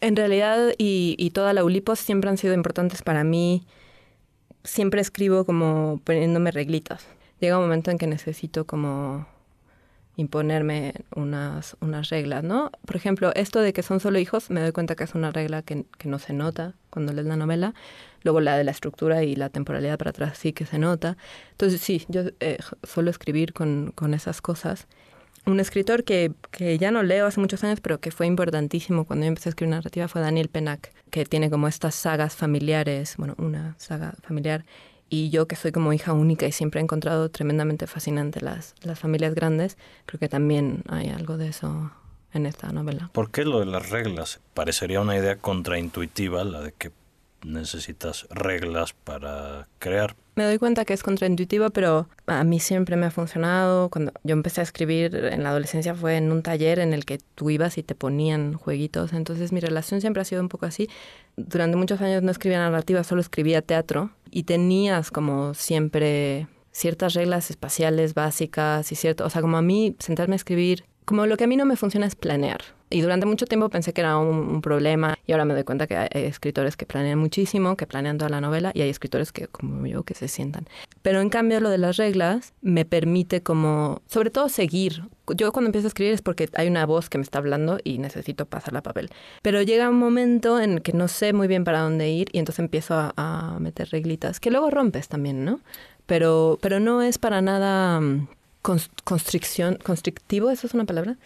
en 0.03 0.17
realidad, 0.17 0.75
y, 0.77 1.15
y, 1.19 1.31
toda 1.31 1.55
la 1.55 1.65
Ulipos 1.65 1.99
siempre 1.99 2.29
han 2.29 2.37
sido 2.37 2.53
importantes 2.53 3.03
para 3.03 3.25
mí. 3.25 3.65
Siempre 4.65 5.01
escribo 5.01 5.45
como 5.47 6.01
poniéndome 6.05 6.51
reglitas. 6.51 7.07
Llega 7.41 7.57
un 7.57 7.65
momento 7.65 7.91
en 7.91 7.99
que 7.99 8.07
necesito 8.07 8.67
como 8.67 9.27
imponerme 10.17 10.95
unas, 11.15 11.77
unas 11.81 12.09
reglas, 12.09 12.43
¿no? 12.43 12.71
Por 12.87 12.97
ejemplo, 12.97 13.33
esto 13.35 13.61
de 13.61 13.73
que 13.73 13.83
son 13.83 14.01
solo 14.01 14.19
hijos, 14.19 14.51
me 14.51 14.61
doy 14.63 14.73
cuenta 14.73 14.95
que 14.95 15.05
es 15.05 15.15
una 15.15 15.31
regla 15.31 15.63
que, 15.63 15.85
que 15.99 16.09
no 16.09 16.19
se 16.19 16.33
nota 16.33 16.75
cuando 16.91 17.13
lees 17.13 17.27
la 17.27 17.37
novela. 17.37 17.75
Luego 18.23 18.41
la 18.41 18.57
de 18.57 18.65
la 18.65 18.71
estructura 18.71 19.23
y 19.23 19.37
la 19.37 19.51
temporalidad 19.51 19.99
para 19.99 20.11
atrás 20.11 20.39
sí 20.39 20.53
que 20.53 20.65
se 20.65 20.79
nota. 20.79 21.17
Entonces 21.53 21.81
sí, 21.81 22.05
yo 22.09 22.23
eh, 22.41 22.59
suelo 22.83 23.11
escribir 23.11 23.53
con, 23.53 23.93
con 23.95 24.15
esas 24.15 24.41
cosas. 24.41 24.87
Un 25.45 25.61
escritor 25.61 26.03
que, 26.03 26.33
que 26.51 26.77
ya 26.77 26.91
no 26.91 27.05
leo 27.05 27.27
hace 27.27 27.39
muchos 27.39 27.63
años, 27.63 27.81
pero 27.81 28.01
que 28.01 28.11
fue 28.11 28.27
importantísimo 28.27 29.05
cuando 29.05 29.27
yo 29.27 29.29
empecé 29.29 29.49
a 29.49 29.51
escribir 29.51 29.71
narrativa 29.71 30.09
fue 30.09 30.21
Daniel 30.21 30.49
Penac, 30.49 30.93
que 31.11 31.25
tiene 31.25 31.51
como 31.51 31.69
estas 31.69 31.95
sagas 31.95 32.35
familiares, 32.35 33.15
bueno, 33.17 33.35
una 33.39 33.77
saga 33.79 34.15
familiar 34.23 34.65
y 35.09 35.31
yo 35.31 35.47
que 35.47 35.57
soy 35.57 35.73
como 35.73 35.92
hija 35.92 36.12
única 36.12 36.47
y 36.47 36.53
siempre 36.53 36.81
he 36.81 36.83
encontrado 36.83 37.29
tremendamente 37.31 37.87
fascinante 37.87 38.40
las, 38.40 38.75
las 38.83 38.99
familias 38.99 39.35
grandes, 39.35 39.77
creo 40.07 40.19
que 40.19 40.29
también 40.29 40.83
hay 40.88 41.09
algo 41.11 41.37
de 41.37 41.49
eso 41.49 41.92
en 42.33 42.47
esta 42.47 42.71
novela. 42.73 43.11
¿Por 43.12 43.31
qué 43.31 43.45
lo 43.45 43.61
de 43.61 43.66
las 43.66 43.90
reglas? 43.90 44.40
Parecería 44.55 45.01
una 45.01 45.16
idea 45.16 45.37
contraintuitiva 45.37 46.45
la 46.45 46.61
de 46.61 46.73
que 46.73 46.90
necesitas 47.45 48.27
reglas 48.31 48.92
para 48.92 49.69
crear. 49.79 50.16
Me 50.37 50.44
doy 50.44 50.59
cuenta 50.59 50.85
que 50.85 50.92
es 50.92 51.03
contraintuitiva, 51.03 51.70
pero 51.70 52.11
a 52.27 52.44
mí 52.44 52.61
siempre 52.61 52.96
me 52.96 53.07
ha 53.07 53.11
funcionado. 53.11 53.88
Cuando 53.88 54.12
yo 54.22 54.35
empecé 54.35 54.61
a 54.61 54.64
escribir 54.64 55.14
en 55.16 55.42
la 55.42 55.49
adolescencia 55.49 55.94
fue 55.94 56.18
en 56.18 56.31
un 56.31 56.42
taller 56.42 56.79
en 56.79 56.92
el 56.92 57.07
que 57.07 57.18
tú 57.35 57.49
ibas 57.49 57.79
y 57.79 57.83
te 57.83 57.94
ponían 57.94 58.53
jueguitos. 58.53 59.14
Entonces 59.14 59.51
mi 59.51 59.61
relación 59.61 60.03
siempre 60.03 60.20
ha 60.20 60.27
sido 60.27 60.42
un 60.42 60.51
poco 60.51 60.66
así. 60.66 60.90
Durante 61.37 61.79
muchos 61.79 62.03
años 62.03 62.22
no 62.22 62.31
escribía 62.31 62.59
narrativa, 62.59 63.03
solo 63.03 63.22
escribía 63.22 63.62
teatro 63.62 64.11
y 64.31 64.42
tenías 64.42 65.11
como 65.11 65.55
siempre 65.55 66.49
ciertas 66.70 67.14
reglas 67.14 67.49
espaciales 67.49 68.12
básicas 68.12 68.92
y 68.92 68.94
cierto, 68.94 69.25
o 69.25 69.31
sea, 69.31 69.40
como 69.40 69.57
a 69.57 69.62
mí 69.62 69.96
sentarme 70.01 70.35
a 70.35 70.37
escribir, 70.37 70.85
como 71.07 71.25
lo 71.25 71.38
que 71.38 71.44
a 71.44 71.46
mí 71.46 71.57
no 71.57 71.64
me 71.64 71.77
funciona 71.77 72.05
es 72.05 72.14
planear. 72.14 72.76
Y 72.88 73.01
durante 73.01 73.27
mucho 73.27 73.46
tiempo 73.46 73.68
pensé 73.68 73.92
que 73.92 74.01
era 74.01 74.16
un, 74.16 74.37
un, 74.37 74.62
problema 74.62 75.18
y 75.27 75.33
ahora 75.33 75.44
me 75.44 75.55
doy 75.55 75.64
cuenta 75.64 75.87
que 75.87 75.96
hay 75.96 76.09
escritores 76.12 76.77
que 76.77 76.87
planean 76.87 77.18
muchísimo, 77.18 77.77
que 77.77 77.87
planean 77.87 78.16
toda 78.16 78.29
la 78.29 78.40
novela 78.40 78.70
y 78.75 78.83
hay 78.83 78.90
escritores 78.90 79.33
que, 79.33 79.49
como 79.49 79.87
yo, 79.87 80.05
que 80.05 80.14
se 80.14 80.29
sientan. 80.29 80.68
Pero 81.03 81.20
en 81.20 81.29
cambio 81.29 81.59
lo 81.61 81.68
de 81.68 81.79
las 81.79 81.96
reglas 81.96 82.53
me 82.62 82.85
permite 82.85 83.42
como, 83.42 84.03
sobre 84.07 84.31
todo 84.31 84.49
seguir. 84.49 85.03
Yo 85.35 85.51
cuando 85.51 85.68
empiezo 85.68 85.87
a 85.87 85.88
escribir 85.88 86.14
es 86.14 86.22
porque 86.22 86.49
hay 86.55 86.68
una 86.68 86.87
voz 86.87 87.09
que 87.09 87.18
me 87.18 87.22
está 87.22 87.38
hablando 87.38 87.79
y 87.83 87.99
necesito 87.99 88.46
pasarla 88.46 88.79
a 88.79 88.83
papel. 88.83 89.11
Pero 89.42 89.62
llega 89.62 89.88
un 89.88 89.99
momento 89.99 90.61
en 90.61 90.75
el 90.75 90.83
que 90.83 90.92
no 90.92 91.09
sé 91.09 91.33
muy 91.33 91.49
bien 91.49 91.64
para 91.64 91.81
dónde 91.81 92.09
ir 92.11 92.29
y 92.33 92.38
entonces 92.38 92.61
empiezo 92.61 92.94
a, 92.94 93.12
a 93.16 93.59
meter 93.59 93.88
reglitas, 93.90 94.38
que 94.38 94.53
luego 94.53 94.70
rompes 94.70 95.09
también, 95.09 95.44
¿no? 95.44 95.61
Pero, 96.07 96.59
pero 96.62 96.79
no 96.81 97.03
es 97.03 97.18
para 97.18 97.42
nada 97.42 97.99
um, 97.99 98.29
constricción, 99.05 99.79
constrictivo, 99.83 100.51
¿eso 100.51 100.66
es 100.66 100.75
una 100.75 100.85
palabra? 100.85 101.16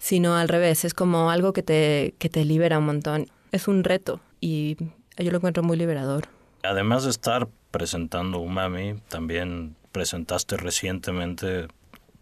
Sino 0.00 0.34
al 0.34 0.48
revés, 0.48 0.84
es 0.84 0.94
como 0.94 1.30
algo 1.30 1.52
que 1.52 1.62
te, 1.62 2.14
que 2.18 2.28
te 2.28 2.44
libera 2.44 2.78
un 2.78 2.86
montón. 2.86 3.26
Es 3.52 3.68
un 3.68 3.84
reto 3.84 4.20
y 4.40 4.76
yo 5.16 5.30
lo 5.30 5.36
encuentro 5.36 5.62
muy 5.62 5.76
liberador. 5.76 6.26
Además 6.62 7.04
de 7.04 7.10
estar 7.10 7.48
presentando 7.70 8.38
Umami, 8.38 8.94
también 9.08 9.76
presentaste 9.92 10.56
recientemente 10.56 11.68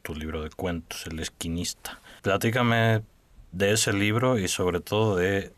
tu 0.02 0.14
libro 0.14 0.42
de 0.42 0.50
cuentos, 0.50 1.06
El 1.06 1.20
Esquinista. 1.20 2.00
Platícame 2.22 3.02
de 3.52 3.72
ese 3.72 3.92
libro 3.92 4.38
y 4.38 4.48
sobre 4.48 4.80
todo 4.80 5.16
de 5.16 5.52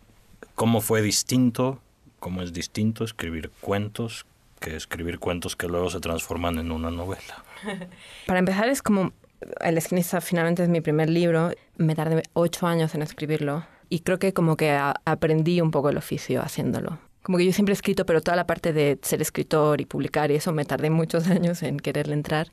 cómo 0.54 0.83
fue 0.83 1.02
distinto, 1.02 1.80
cómo 2.18 2.42
es 2.42 2.52
distinto 2.52 3.02
escribir 3.02 3.50
cuentos 3.61 4.26
que 4.61 4.76
escribir 4.76 5.18
cuentos 5.18 5.56
que 5.56 5.66
luego 5.68 5.88
se 5.88 6.00
transforman 6.00 6.59
en 6.59 6.70
una 6.70 6.90
novela. 6.90 7.44
Para 8.26 8.38
empezar 8.38 8.68
es 8.68 8.83
como 8.83 9.12
el 9.61 9.79
esquinista 9.79 10.20
finalmente 10.20 10.62
es 10.62 10.68
mi 10.68 10.81
primer 10.81 11.11
libro. 11.11 11.50
Me 11.76 11.94
tardé 11.94 12.22
ocho 12.33 12.66
años 12.66 12.94
en 12.94 13.03
escribirlo 13.03 13.64
y 13.88 14.00
creo 14.00 14.18
que 14.18 14.33
como 14.33 14.57
que 14.57 14.70
aprendí 14.70 15.61
un 15.61 15.70
poco 15.70 15.90
el 15.90 15.96
oficio 15.96 16.42
haciéndolo. 16.42 16.98
Como 17.22 17.38
que 17.38 17.44
yo 17.44 17.53
siempre 17.53 17.72
he 17.72 17.74
escrito, 17.74 18.07
pero 18.07 18.22
toda 18.22 18.37
la 18.37 18.46
parte 18.46 18.72
de 18.72 18.98
ser 19.03 19.20
escritor 19.20 19.81
y 19.81 19.85
publicar 19.85 20.31
y 20.31 20.37
eso 20.37 20.53
me 20.53 20.64
tardé 20.64 20.90
muchos 20.90 21.26
años 21.29 21.62
en 21.62 21.79
quererle 21.79 22.14
entrar. 22.14 22.53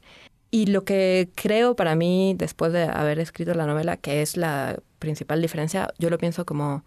Y 0.50 0.68
lo 0.68 0.84
que 0.86 1.30
creo 1.36 1.76
para 1.76 1.96
mí, 1.96 2.34
después 2.38 2.72
de 2.72 2.84
haber 2.84 3.20
escrito 3.20 3.54
la 3.54 3.66
novela, 3.66 3.98
que 3.98 4.22
es 4.22 4.38
la 4.38 4.80
principal 5.00 5.42
diferencia, 5.42 5.94
yo 6.00 6.10
lo 6.10 6.18
pienso 6.18 6.46
como, 6.46 6.86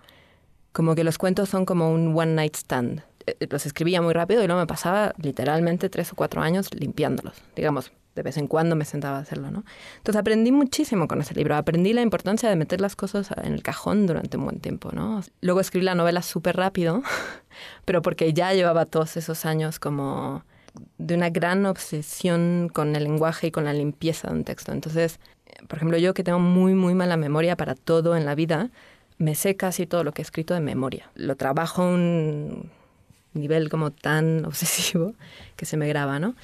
como 0.73 0.95
que 0.95 1.05
los 1.05 1.19
cuentos 1.19 1.51
son 1.51 1.67
como 1.67 1.91
un 1.91 2.17
one 2.17 2.35
night 2.35 2.57
stand. 2.57 3.03
Eh, 3.39 3.47
los 3.51 3.67
escribía 3.67 4.03
muy 4.03 4.15
rápido 4.15 4.43
y 4.43 4.47
luego 4.47 4.61
me 4.61 4.67
pasaba 4.67 5.15
literalmente 5.19 5.89
tres 5.89 6.13
o 6.13 6.17
cuatro 6.17 6.43
años 6.43 6.69
limpiándolos. 6.75 7.35
Digamos, 7.55 7.93
de 8.15 8.23
vez 8.23 8.37
en 8.37 8.49
cuando 8.49 8.77
me 8.77 8.85
sentaba 8.85 9.19
a 9.19 9.21
hacerlo, 9.21 9.51
¿no? 9.51 9.65
Entonces 9.99 10.21
aprendí 10.21 10.53
muchísimo 10.53 11.07
con 11.09 11.21
ese 11.21 11.35
libro. 11.35 11.57
Aprendí 11.57 11.93
la 11.93 12.03
importancia 12.03 12.49
de 12.49 12.57
meter 12.57 12.81
las 12.81 12.97
cosas 12.97 13.31
en 13.43 13.55
el 13.55 13.63
cajón 13.63 14.07
durante 14.07 14.37
un 14.37 14.45
buen 14.45 14.61
tiempo, 14.61 14.91
¿no? 14.93 15.23
Luego 15.41 15.61
escribí 15.61 15.85
la 15.85 15.95
novela 15.95 16.23
súper 16.23 16.57
rápido, 16.57 17.03
pero 17.85 18.03
porque 18.03 18.33
ya 18.33 18.53
llevaba 18.53 18.85
todos 18.87 19.17
esos 19.17 19.47
años 19.47 19.79
como 19.79 20.45
de 20.99 21.15
una 21.15 21.31
gran 21.31 21.67
obsesión 21.67 22.71
con 22.73 22.95
el 22.95 23.05
lenguaje 23.05 23.49
y 23.49 23.51
con 23.51 23.65
la 23.65 23.73
limpieza 23.73 24.29
de 24.29 24.35
un 24.35 24.45
texto. 24.45 24.73
Entonces, 24.73 25.19
por 25.69 25.79
ejemplo, 25.79 25.99
yo 25.99 26.15
que 26.15 26.25
tengo 26.25 26.39
muy, 26.39 26.75
muy 26.75 26.95
mala 26.95 27.17
memoria 27.17 27.57
para 27.57 27.75
todo 27.75 28.17
en 28.17 28.25
la 28.25 28.35
vida, 28.35 28.71
me 29.19 29.35
sé 29.35 29.57
casi 29.57 29.87
todo 29.87 30.05
lo 30.05 30.13
que 30.13 30.23
he 30.23 30.25
escrito 30.25 30.55
de 30.55 30.61
memoria. 30.61 31.11
Lo 31.15 31.37
trabajo 31.37 31.85
un 31.85 32.71
nivel 33.35 33.69
como 33.69 33.91
tan 33.91 34.45
obsesivo 34.47 35.15
que 35.57 35.67
se 35.67 35.77
me 35.77 35.89
graba, 35.89 36.19
¿no? 36.19 36.35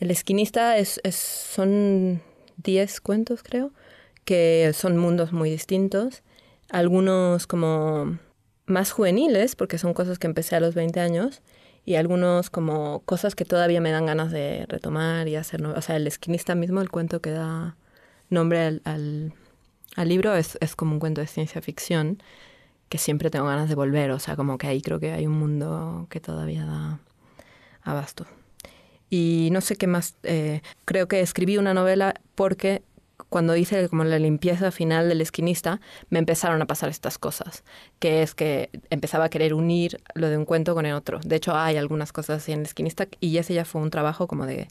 El 0.00 0.10
esquinista 0.10 0.76
es, 0.76 1.00
son 1.12 2.20
10 2.58 3.00
cuentos, 3.00 3.42
creo, 3.42 3.72
que 4.24 4.72
son 4.74 4.98
mundos 4.98 5.32
muy 5.32 5.50
distintos. 5.50 6.22
Algunos 6.68 7.46
como 7.46 8.18
más 8.66 8.90
juveniles, 8.90 9.56
porque 9.56 9.78
son 9.78 9.94
cosas 9.94 10.18
que 10.18 10.26
empecé 10.26 10.56
a 10.56 10.60
los 10.60 10.74
20 10.74 11.00
años, 11.00 11.40
y 11.86 11.94
algunos 11.94 12.50
como 12.50 13.00
cosas 13.04 13.34
que 13.34 13.44
todavía 13.44 13.80
me 13.80 13.92
dan 13.92 14.06
ganas 14.06 14.32
de 14.32 14.66
retomar 14.68 15.28
y 15.28 15.36
hacer. 15.36 15.64
O 15.64 15.80
sea, 15.80 15.96
el 15.96 16.06
esquinista 16.06 16.54
mismo, 16.54 16.80
el 16.82 16.90
cuento 16.90 17.20
que 17.20 17.30
da 17.30 17.76
nombre 18.28 18.80
al, 18.84 19.32
libro, 19.96 20.34
es, 20.34 20.58
es 20.60 20.74
como 20.74 20.94
un 20.94 20.98
cuento 20.98 21.20
de 21.20 21.28
ciencia 21.28 21.62
ficción 21.62 22.18
que 22.88 22.98
siempre 22.98 23.30
tengo 23.30 23.46
ganas 23.46 23.68
de 23.68 23.74
volver. 23.74 24.10
O 24.10 24.18
sea, 24.18 24.36
como 24.36 24.58
que 24.58 24.66
ahí 24.66 24.82
creo 24.82 25.00
que 25.00 25.12
hay 25.12 25.26
un 25.26 25.38
mundo 25.38 26.06
que 26.10 26.20
todavía 26.20 26.64
da 26.64 27.00
abasto 27.82 28.26
y 29.10 29.48
no 29.52 29.60
sé 29.60 29.76
qué 29.76 29.86
más. 29.86 30.16
Eh, 30.22 30.62
creo 30.84 31.08
que 31.08 31.20
escribí 31.20 31.58
una 31.58 31.74
novela 31.74 32.14
porque 32.34 32.82
cuando 33.28 33.56
hice 33.56 33.88
como 33.88 34.04
la 34.04 34.18
limpieza 34.18 34.70
final 34.70 35.08
del 35.08 35.20
esquinista, 35.20 35.80
me 36.10 36.18
empezaron 36.18 36.60
a 36.62 36.66
pasar 36.66 36.90
estas 36.90 37.18
cosas, 37.18 37.64
que 37.98 38.22
es 38.22 38.34
que 38.34 38.70
empezaba 38.90 39.24
a 39.24 39.28
querer 39.28 39.54
unir 39.54 39.98
lo 40.14 40.28
de 40.28 40.36
un 40.36 40.44
cuento 40.44 40.74
con 40.74 40.86
el 40.86 40.94
otro. 40.94 41.20
De 41.24 41.36
hecho, 41.36 41.56
hay 41.56 41.76
algunas 41.76 42.12
cosas 42.12 42.42
así 42.42 42.52
en 42.52 42.60
el 42.60 42.66
esquinista 42.66 43.08
y 43.20 43.38
ese 43.38 43.54
ya 43.54 43.64
fue 43.64 43.80
un 43.82 43.90
trabajo 43.90 44.26
como 44.26 44.46
de 44.46 44.68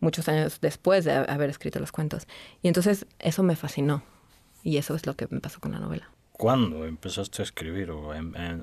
muchos 0.00 0.28
años 0.28 0.58
después 0.60 1.04
de 1.04 1.12
haber 1.12 1.50
escrito 1.50 1.78
los 1.78 1.92
cuentos. 1.92 2.26
Y 2.62 2.68
entonces 2.68 3.06
eso 3.20 3.42
me 3.42 3.56
fascinó 3.56 4.02
y 4.62 4.76
eso 4.78 4.94
es 4.94 5.06
lo 5.06 5.14
que 5.14 5.26
me 5.30 5.40
pasó 5.40 5.60
con 5.60 5.72
la 5.72 5.78
novela. 5.78 6.13
¿Cuándo 6.36 6.84
empezaste 6.84 7.42
a 7.42 7.44
escribir 7.44 7.90
o 7.90 8.10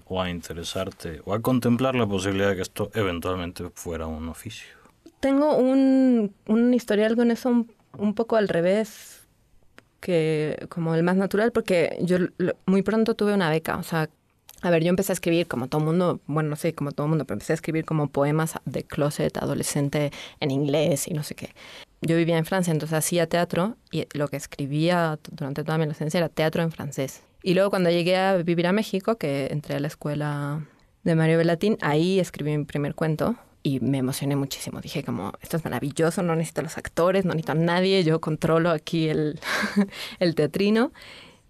o 0.05 0.21
a 0.21 0.29
interesarte 0.29 1.21
o 1.25 1.33
a 1.33 1.41
contemplar 1.41 1.95
la 1.95 2.05
posibilidad 2.05 2.49
de 2.49 2.57
que 2.57 2.61
esto 2.61 2.91
eventualmente 2.93 3.69
fuera 3.73 4.07
un 4.07 4.29
oficio? 4.29 4.81
tengo 5.21 5.55
un, 5.55 6.35
un 6.47 6.73
historial 6.73 7.15
con 7.15 7.31
eso 7.31 7.65
un, 7.97 8.13
poco 8.13 8.35
al 8.35 8.49
revés 8.49 9.21
que 10.01 10.65
como 10.67 10.95
el 10.95 11.03
más 11.03 11.15
natural 11.15 11.51
porque 11.53 11.97
yo 12.01 12.17
muy 12.65 12.81
pronto 12.81 13.15
tuve 13.15 13.33
una 13.33 13.49
beca, 13.49 13.77
o 13.77 13.83
sea, 13.83 14.09
a 14.63 14.69
ver, 14.69 14.83
yo 14.83 14.89
empecé 14.89 15.11
a 15.11 15.13
escribir 15.13 15.47
como 15.47 15.67
todo 15.67 15.81
mundo, 15.81 16.19
bueno, 16.27 16.49
no 16.49 16.55
sé, 16.55 16.73
como 16.73 16.91
todo 16.91 17.07
mundo, 17.07 17.25
pero 17.25 17.35
empecé 17.35 17.53
a 17.53 17.55
escribir 17.55 17.85
como 17.85 18.07
poemas 18.07 18.55
de 18.65 18.83
closet 18.83 19.37
adolescente 19.37 20.11
en 20.39 20.51
inglés 20.51 21.07
y 21.07 21.13
no 21.13 21.23
sé 21.23 21.35
qué. 21.35 21.53
Yo 22.01 22.15
vivía 22.15 22.37
en 22.37 22.45
Francia, 22.45 22.71
entonces 22.71 22.97
hacía 22.97 23.27
teatro 23.27 23.77
y 23.91 24.07
lo 24.13 24.27
que 24.27 24.37
escribía 24.37 25.19
durante 25.31 25.63
toda 25.63 25.77
mi 25.77 25.83
adolescencia 25.83 26.17
era 26.17 26.29
teatro 26.29 26.63
en 26.63 26.71
francés. 26.71 27.21
Y 27.43 27.53
luego 27.53 27.69
cuando 27.69 27.89
llegué 27.89 28.17
a 28.17 28.37
vivir 28.37 28.67
a 28.67 28.71
México, 28.71 29.17
que 29.17 29.47
entré 29.47 29.75
a 29.75 29.79
la 29.79 29.87
escuela 29.87 30.67
de 31.03 31.15
Mario 31.15 31.37
Belatín, 31.37 31.77
ahí 31.81 32.19
escribí 32.19 32.55
mi 32.57 32.65
primer 32.65 32.93
cuento, 32.95 33.35
y 33.63 33.79
me 33.79 33.99
emocioné 33.99 34.35
muchísimo. 34.35 34.81
Dije 34.81 35.03
como, 35.03 35.33
esto 35.41 35.57
es 35.57 35.63
maravilloso, 35.63 36.23
no 36.23 36.35
necesito 36.35 36.61
los 36.61 36.77
actores, 36.77 37.25
no 37.25 37.33
necesito 37.33 37.51
a 37.51 37.55
nadie, 37.55 38.03
yo 38.03 38.19
controlo 38.21 38.71
aquí 38.71 39.07
el, 39.09 39.39
el 40.19 40.35
teatrino. 40.35 40.91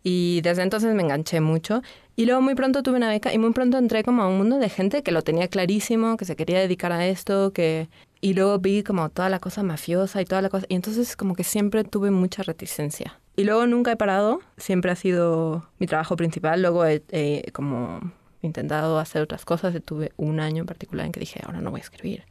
Y 0.03 0.41
desde 0.41 0.63
entonces 0.63 0.93
me 0.93 1.03
enganché 1.03 1.41
mucho. 1.41 1.81
Y 2.15 2.25
luego 2.25 2.41
muy 2.41 2.55
pronto 2.55 2.83
tuve 2.83 2.97
una 2.97 3.09
beca 3.09 3.33
y 3.33 3.37
muy 3.37 3.51
pronto 3.51 3.77
entré 3.77 4.03
como 4.03 4.23
a 4.23 4.27
un 4.27 4.37
mundo 4.37 4.57
de 4.57 4.69
gente 4.69 5.03
que 5.03 5.11
lo 5.11 5.21
tenía 5.21 5.47
clarísimo, 5.47 6.17
que 6.17 6.25
se 6.25 6.35
quería 6.35 6.59
dedicar 6.59 6.91
a 6.91 7.05
esto, 7.07 7.53
que... 7.53 7.89
Y 8.21 8.35
luego 8.35 8.59
vi 8.59 8.83
como 8.83 9.09
toda 9.09 9.29
la 9.29 9.39
cosa 9.39 9.63
mafiosa 9.63 10.21
y 10.21 10.25
toda 10.25 10.43
la 10.43 10.49
cosa... 10.49 10.67
Y 10.69 10.75
entonces 10.75 11.15
como 11.15 11.35
que 11.35 11.43
siempre 11.43 11.83
tuve 11.83 12.11
mucha 12.11 12.43
reticencia. 12.43 13.19
Y 13.35 13.43
luego 13.43 13.65
nunca 13.65 13.91
he 13.91 13.95
parado, 13.97 14.41
siempre 14.57 14.91
ha 14.91 14.95
sido 14.95 15.67
mi 15.79 15.87
trabajo 15.87 16.15
principal. 16.15 16.61
Luego 16.61 16.85
he 16.85 17.51
como 17.51 17.99
intentado 18.43 18.99
hacer 18.99 19.21
otras 19.23 19.43
cosas. 19.43 19.75
Tuve 19.83 20.11
un 20.17 20.39
año 20.39 20.61
en 20.61 20.67
particular 20.67 21.05
en 21.05 21.11
que 21.11 21.19
dije, 21.19 21.41
ahora 21.43 21.61
no 21.61 21.71
voy 21.71 21.79
a 21.79 21.83
escribir. 21.83 22.25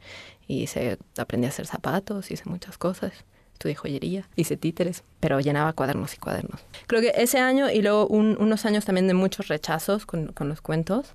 Y 0.47 0.63
hice, 0.63 0.97
aprendí 1.17 1.45
a 1.45 1.49
hacer 1.49 1.67
zapatos, 1.67 2.31
hice 2.31 2.49
muchas 2.49 2.77
cosas. 2.77 3.11
Estudié 3.53 3.75
joyería, 3.75 4.29
hice 4.35 4.57
títeres, 4.57 5.03
pero 5.19 5.39
llenaba 5.39 5.73
cuadernos 5.73 6.13
y 6.15 6.17
cuadernos. 6.17 6.61
Creo 6.87 7.01
que 7.01 7.13
ese 7.15 7.39
año 7.39 7.69
y 7.69 7.81
luego 7.81 8.07
unos 8.07 8.65
años 8.65 8.85
también 8.85 9.07
de 9.07 9.13
muchos 9.13 9.49
rechazos 9.49 10.05
con, 10.05 10.27
con 10.33 10.49
los 10.49 10.61
cuentos 10.61 11.13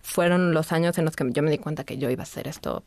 fueron 0.00 0.54
los 0.54 0.72
años 0.72 0.96
en 0.98 1.04
los 1.04 1.16
que 1.16 1.30
yo 1.30 1.42
me 1.42 1.50
di 1.50 1.58
cuenta 1.58 1.84
que 1.84 1.98
yo 1.98 2.10
iba 2.10 2.22
a 2.22 2.24
hacer 2.24 2.48
esto 2.48 2.82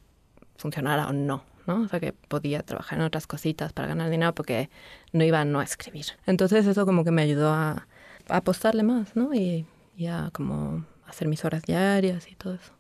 funcionara 0.57 1.07
o 1.07 1.13
no, 1.13 1.43
¿no? 1.67 1.81
O 1.81 1.87
sea, 1.87 1.99
que 1.99 2.13
podía 2.13 2.63
trabajar 2.63 2.99
en 2.99 3.05
otras 3.05 3.27
cositas 3.27 3.73
para 3.73 3.87
ganar 3.87 4.09
dinero 4.09 4.33
porque 4.33 4.69
no 5.11 5.23
iba 5.23 5.41
a 5.41 5.45
no 5.45 5.61
escribir. 5.61 6.05
Entonces 6.25 6.65
eso 6.65 6.85
como 6.85 7.03
que 7.03 7.11
me 7.11 7.21
ayudó 7.21 7.49
a, 7.49 7.87
apostarle 8.27 8.81
más, 8.81 9.15
¿no? 9.15 9.35
Y, 9.35 9.67
y 9.95 10.07
a 10.07 10.31
como 10.33 10.83
hacer 11.07 11.27
mis 11.27 11.45
horas 11.45 11.61
diarias 11.61 12.27
y 12.31 12.35
todo 12.35 12.55
eso. 12.55 12.71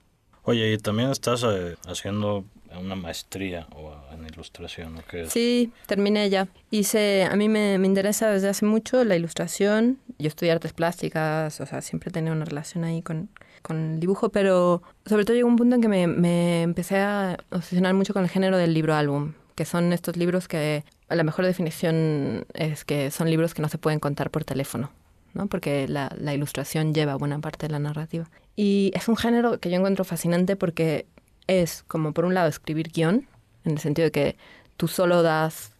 Oye, 0.43 0.73
y 0.73 0.77
también 0.77 1.09
estás 1.09 1.43
eh, 1.43 1.75
haciendo 1.87 2.45
una 2.79 2.95
maestría 2.95 3.67
o 3.75 3.95
en 4.11 4.25
ilustración, 4.25 4.97
¿o 4.97 5.03
qué 5.09 5.27
Sí, 5.29 5.71
terminé 5.87 6.29
ya. 6.29 6.47
Hice, 6.71 7.23
a 7.23 7.35
mí 7.35 7.49
me, 7.49 7.77
me, 7.77 7.87
interesa 7.87 8.29
desde 8.29 8.49
hace 8.49 8.65
mucho 8.65 9.03
la 9.03 9.15
ilustración. 9.15 9.99
Yo 10.19 10.27
estudié 10.27 10.51
artes 10.51 10.73
plásticas, 10.73 11.59
o 11.61 11.65
sea, 11.65 11.81
siempre 11.81 12.11
tenido 12.11 12.35
una 12.35 12.45
relación 12.45 12.83
ahí 12.83 13.01
con, 13.01 13.29
con 13.65 13.93
el 13.93 13.99
dibujo, 13.99 14.29
pero 14.29 14.83
sobre 15.05 15.25
todo 15.25 15.35
llegó 15.35 15.47
un 15.47 15.55
punto 15.55 15.75
en 15.75 15.81
que 15.81 15.87
me, 15.87 16.61
empecé 16.61 16.99
a 16.99 17.37
obsesionar 17.51 17.93
mucho 17.95 18.13
con 18.13 18.23
el 18.23 18.29
género 18.29 18.57
del 18.57 18.73
libro 18.73 18.93
álbum, 18.93 19.33
que 19.55 19.65
son 19.65 19.91
estos 19.91 20.17
libros 20.17 20.47
que 20.47 20.83
la 21.09 21.23
mejor 21.23 21.45
definición 21.45 22.45
es 22.53 22.85
que 22.85 23.09
son 23.09 23.29
libros 23.29 23.53
que 23.53 23.61
no 23.61 23.69
se 23.69 23.77
pueden 23.77 23.99
contar 23.99 24.29
por 24.29 24.43
teléfono. 24.43 24.91
¿no? 25.33 25.47
porque 25.47 25.85
la, 25.89 26.15
la, 26.17 26.33
ilustración 26.33 26.93
lleva 26.93 27.15
buena 27.15 27.39
parte 27.39 27.67
de 27.67 27.73
la 27.73 27.79
narrativa. 27.79 28.29
Y 28.55 28.91
es 28.95 29.09
un 29.09 29.17
género 29.17 29.59
que 29.59 29.69
yo 29.69 29.75
encuentro 29.75 30.05
fascinante 30.05 30.55
porque 30.55 31.07
es 31.47 31.83
como 31.89 32.13
por 32.13 32.23
un 32.23 32.33
lado 32.33 32.47
escribir 32.47 32.89
guion, 32.89 33.27
en 33.65 33.73
el 33.73 33.79
sentido 33.79 34.05
de 34.05 34.11
que 34.11 34.37
tú 34.77 34.87
solo 34.87 35.23
das 35.23 35.74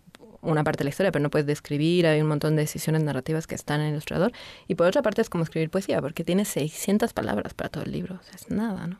una 0.45 0.63
parte 0.63 0.79
de 0.79 0.85
la 0.85 0.89
historia, 0.89 1.11
pero 1.11 1.23
no 1.23 1.29
puedes 1.29 1.45
describir, 1.45 2.07
hay 2.07 2.21
un 2.21 2.27
montón 2.27 2.55
de 2.55 2.63
decisiones 2.63 3.03
narrativas 3.03 3.47
que 3.47 3.55
están 3.55 3.81
en 3.81 3.87
el 3.87 3.93
ilustrador. 3.93 4.31
Y 4.67 4.75
por 4.75 4.87
otra 4.87 5.01
parte 5.01 5.21
es 5.21 5.29
como 5.29 5.43
escribir 5.43 5.69
poesía, 5.69 6.01
porque 6.01 6.23
tiene 6.23 6.45
600 6.45 7.13
palabras 7.13 7.53
para 7.53 7.69
todo 7.69 7.83
el 7.83 7.91
libro, 7.91 8.15
o 8.15 8.23
sea, 8.23 8.33
es 8.35 8.49
nada, 8.49 8.87
¿no? 8.87 8.99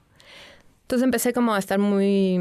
Entonces 0.84 1.04
empecé 1.04 1.34
como 1.34 1.54
a 1.56 1.60
estar 1.60 1.80
muy, 1.80 2.40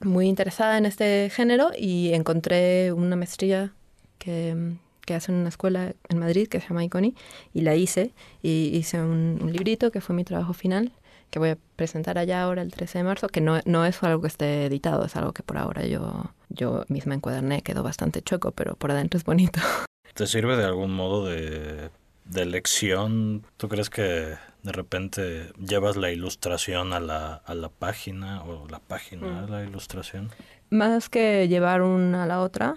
muy 0.00 0.26
interesada 0.26 0.78
en 0.78 0.86
este 0.86 1.30
género 1.30 1.70
y 1.78 2.12
encontré 2.14 2.92
una 2.92 3.14
maestría 3.14 3.72
que 4.18 4.76
que 5.08 5.14
hacen 5.14 5.36
una 5.36 5.48
escuela 5.48 5.94
en 6.10 6.18
Madrid 6.18 6.48
que 6.48 6.60
se 6.60 6.68
llama 6.68 6.84
Iconi 6.84 7.14
y 7.54 7.62
la 7.62 7.74
hice 7.74 8.12
y 8.42 8.76
hice 8.76 9.00
un, 9.00 9.38
librito 9.50 9.90
que 9.90 10.02
fue 10.02 10.14
mi 10.14 10.22
trabajo 10.22 10.52
final 10.52 10.92
que 11.30 11.38
voy 11.38 11.50
a 11.50 11.58
presentar 11.76 12.18
allá 12.18 12.42
ahora 12.42 12.62
el 12.62 12.72
13 12.72 12.98
de 12.98 13.04
marzo, 13.04 13.28
que 13.28 13.40
no, 13.40 13.60
no 13.64 13.84
es 13.84 14.02
algo 14.02 14.22
que 14.22 14.28
esté 14.28 14.66
editado, 14.66 15.04
es 15.04 15.16
algo 15.16 15.32
que 15.32 15.42
por 15.42 15.58
ahora 15.58 15.86
yo, 15.86 16.32
yo 16.48 16.84
misma 16.88 17.14
encuaderné, 17.14 17.62
quedó 17.62 17.82
bastante 17.82 18.22
choco, 18.22 18.52
pero 18.52 18.74
por 18.76 18.90
adentro 18.90 19.18
es 19.18 19.24
bonito. 19.24 19.60
¿Te 20.14 20.26
sirve 20.26 20.56
de 20.56 20.64
algún 20.64 20.92
modo 20.92 21.26
de, 21.26 21.90
de 22.24 22.44
lección? 22.46 23.44
¿Tú 23.56 23.68
crees 23.68 23.90
que 23.90 24.36
de 24.62 24.72
repente 24.72 25.52
llevas 25.58 25.96
la 25.96 26.10
ilustración 26.10 26.92
a 26.92 27.00
la, 27.00 27.34
a 27.34 27.54
la 27.54 27.68
página 27.68 28.42
o 28.42 28.66
la 28.68 28.80
página 28.80 29.40
a 29.40 29.46
mm. 29.46 29.50
la 29.50 29.62
ilustración? 29.64 30.30
Más 30.70 31.08
que 31.08 31.48
llevar 31.48 31.82
una 31.82 32.24
a 32.24 32.26
la 32.26 32.40
otra, 32.40 32.76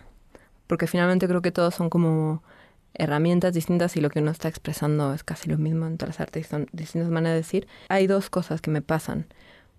porque 0.67 0.87
finalmente 0.87 1.27
creo 1.27 1.41
que 1.41 1.51
todos 1.51 1.73
son 1.73 1.89
como 1.89 2.43
herramientas 2.93 3.53
distintas 3.53 3.95
y 3.97 4.01
lo 4.01 4.09
que 4.09 4.19
uno 4.19 4.31
está 4.31 4.47
expresando 4.47 5.13
es 5.13 5.23
casi 5.23 5.49
lo 5.49 5.57
mismo 5.57 5.87
en 5.87 5.97
todas 5.97 6.15
las 6.15 6.21
artes, 6.21 6.47
son 6.47 6.67
distintas 6.71 7.09
maneras 7.09 7.35
de 7.35 7.41
decir. 7.41 7.67
Hay 7.89 8.07
dos 8.07 8.29
cosas 8.29 8.61
que 8.61 8.71
me 8.71 8.81
pasan. 8.81 9.27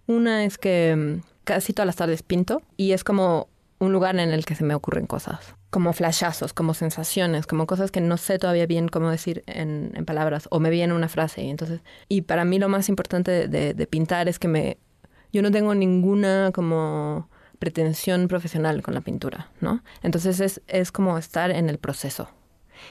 Una 0.06 0.44
es 0.44 0.58
que 0.58 0.94
mm, 0.96 1.26
casi 1.44 1.72
todas 1.72 1.86
las 1.86 1.96
tardes 1.96 2.22
pinto 2.22 2.62
y 2.76 2.92
es 2.92 3.04
como 3.04 3.48
un 3.78 3.92
lugar 3.92 4.16
en 4.16 4.30
el 4.30 4.44
que 4.44 4.54
se 4.54 4.64
me 4.64 4.74
ocurren 4.74 5.06
cosas, 5.06 5.54
como 5.70 5.92
flashazos, 5.92 6.52
como 6.52 6.72
sensaciones, 6.74 7.46
como 7.46 7.66
cosas 7.66 7.90
que 7.90 8.00
no 8.00 8.16
sé 8.16 8.38
todavía 8.38 8.66
bien 8.66 8.88
cómo 8.88 9.10
decir 9.10 9.42
en, 9.46 9.92
palabras 10.06 10.46
o 10.50 10.60
me 10.60 10.70
viene 10.70 10.94
una 10.94 11.08
frase 11.08 11.42
y 11.42 11.50
entonces 11.50 11.80
y 12.08 12.22
para 12.22 12.44
mí 12.44 12.58
lo 12.58 12.68
más 12.68 12.88
importante 12.88 13.48
de, 13.48 13.74
de 13.74 13.86
pintar 13.86 14.28
es 14.28 14.38
que 14.38 14.48
me 14.48 14.78
yo 15.32 15.42
no 15.42 15.50
tengo 15.50 15.74
ninguna 15.74 16.50
como 16.52 17.28
pretensión 17.58 18.28
profesional 18.28 18.82
con 18.82 18.92
la 18.92 19.00
pintura, 19.00 19.50
¿no? 19.60 19.82
Entonces 20.02 20.40
es, 20.40 20.60
es 20.66 20.92
como 20.92 21.16
estar 21.16 21.50
en 21.50 21.68
el 21.70 21.78
proceso. 21.78 22.28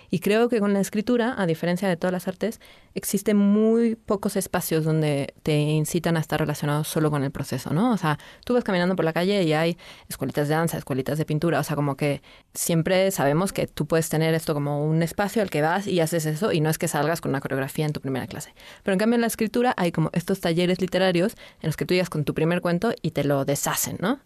Y 0.09 0.19
creo 0.19 0.49
que 0.49 0.59
con 0.59 0.73
la 0.73 0.79
escritura, 0.79 1.35
a 1.37 1.45
diferencia 1.45 1.87
de 1.87 1.97
todas 1.97 2.11
las 2.11 2.27
artes, 2.27 2.59
existen 2.93 3.37
muy 3.37 3.95
pocos 3.95 4.35
espacios 4.35 4.83
donde 4.83 5.33
te 5.43 5.57
incitan 5.57 6.17
a 6.17 6.19
estar 6.19 6.39
relacionados 6.39 6.87
solo 6.87 7.09
con 7.09 7.23
el 7.23 7.31
proceso, 7.31 7.71
¿no? 7.73 7.91
O 7.93 7.97
sea, 7.97 8.19
tú 8.45 8.53
vas 8.53 8.63
caminando 8.63 8.95
por 8.95 9.05
la 9.05 9.13
calle 9.13 9.43
y 9.43 9.53
hay 9.53 9.77
escuelitas 10.09 10.47
de 10.47 10.55
danza, 10.55 10.77
escuelitas 10.77 11.17
de 11.17 11.25
pintura, 11.25 11.59
o 11.59 11.63
sea, 11.63 11.75
como 11.75 11.95
que 11.95 12.21
siempre 12.53 13.11
sabemos 13.11 13.53
que 13.53 13.67
tú 13.67 13.85
puedes 13.85 14.09
tener 14.09 14.33
esto 14.33 14.53
como 14.53 14.85
un 14.85 15.03
espacio 15.03 15.41
al 15.41 15.49
que 15.49 15.61
vas 15.61 15.87
y 15.87 15.99
haces 15.99 16.25
eso 16.25 16.51
y 16.51 16.59
no 16.59 16.69
es 16.69 16.77
que 16.77 16.87
salgas 16.87 17.21
con 17.21 17.29
una 17.29 17.41
coreografía 17.41 17.85
en 17.85 17.93
tu 17.93 18.01
primera 18.01 18.27
clase. 18.27 18.53
Pero 18.83 18.93
en 18.93 18.99
cambio 18.99 19.15
en 19.15 19.21
la 19.21 19.27
escritura 19.27 19.73
hay 19.77 19.91
como 19.91 20.09
estos 20.13 20.41
talleres 20.41 20.81
literarios 20.81 21.35
en 21.61 21.67
los 21.67 21.77
que 21.77 21.85
tú 21.85 21.93
llegas 21.93 22.09
con 22.09 22.25
tu 22.25 22.33
primer 22.33 22.61
cuento 22.61 22.93
y 23.01 23.11
te 23.11 23.23
lo 23.23 23.45
deshacen, 23.45 23.97
¿no? 24.01 24.19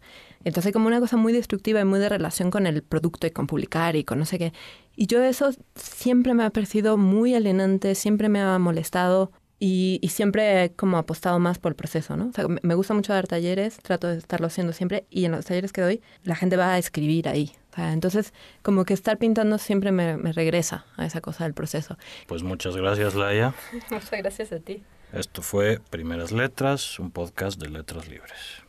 Entonces 0.45 0.71
como 0.71 0.87
una 0.87 1.01
cosa 1.01 1.17
muy 1.17 1.33
destructiva 1.33 1.81
y 1.81 1.85
muy 1.85 1.99
de 1.99 2.07
relación 2.07 2.51
con 2.51 2.67
el 2.67 2.83
producto 2.83 3.27
y 3.27 3.31
con 3.31 3.47
publicar 3.47 3.97
y 3.97 4.05
con 4.05 4.19
no 4.19 4.25
sé 4.25 4.37
qué. 4.37 4.53
Y 4.95 5.07
yo 5.07 5.21
eso 5.21 5.49
siempre 5.75 6.33
me 6.33 6.45
ha 6.45 6.49
parecido 6.51 6.95
muy 6.95 7.35
alienante, 7.35 7.95
siempre 7.95 8.29
me 8.29 8.39
ha 8.39 8.57
molestado 8.59 9.31
y, 9.59 9.99
siempre 10.09 10.63
he 10.63 10.71
como 10.71 10.97
apostado 10.97 11.39
más 11.39 11.59
por 11.59 11.71
el 11.71 11.75
proceso, 11.75 12.15
¿no? 12.17 12.27
O 12.27 12.31
sea, 12.31 12.45
me 12.61 12.75
gusta 12.75 12.93
mucho 12.93 13.13
dar 13.13 13.25
talleres, 13.25 13.77
trato 13.77 14.07
de 14.07 14.17
estarlo 14.17 14.47
haciendo 14.47 14.73
siempre 14.73 15.05
y 15.09 15.25
en 15.25 15.31
los 15.31 15.45
talleres 15.45 15.71
que 15.73 15.81
doy 15.81 16.01
la 16.23 16.35
gente 16.35 16.57
va 16.57 16.73
a 16.73 16.77
escribir 16.77 17.27
ahí. 17.27 17.53
O 17.71 17.75
sea, 17.75 17.93
entonces, 17.93 18.33
como 18.61 18.85
que 18.85 18.93
estar 18.93 19.17
pintando 19.17 19.57
siempre 19.57 19.91
me, 19.91 20.17
me 20.17 20.31
regresa 20.31 20.85
a 20.97 21.05
esa 21.05 21.21
cosa 21.21 21.45
del 21.45 21.53
proceso. 21.53 21.97
Pues 22.27 22.43
muchas 22.43 22.75
gracias, 22.77 23.15
Laia. 23.15 23.53
muchas 23.89 24.11
gracias 24.11 24.51
a 24.51 24.59
ti. 24.59 24.83
Esto 25.13 25.41
fue 25.41 25.79
Primeras 25.89 26.31
Letras, 26.31 26.99
un 26.99 27.11
podcast 27.11 27.59
de 27.59 27.69
Letras 27.69 28.07
Libres. 28.07 28.64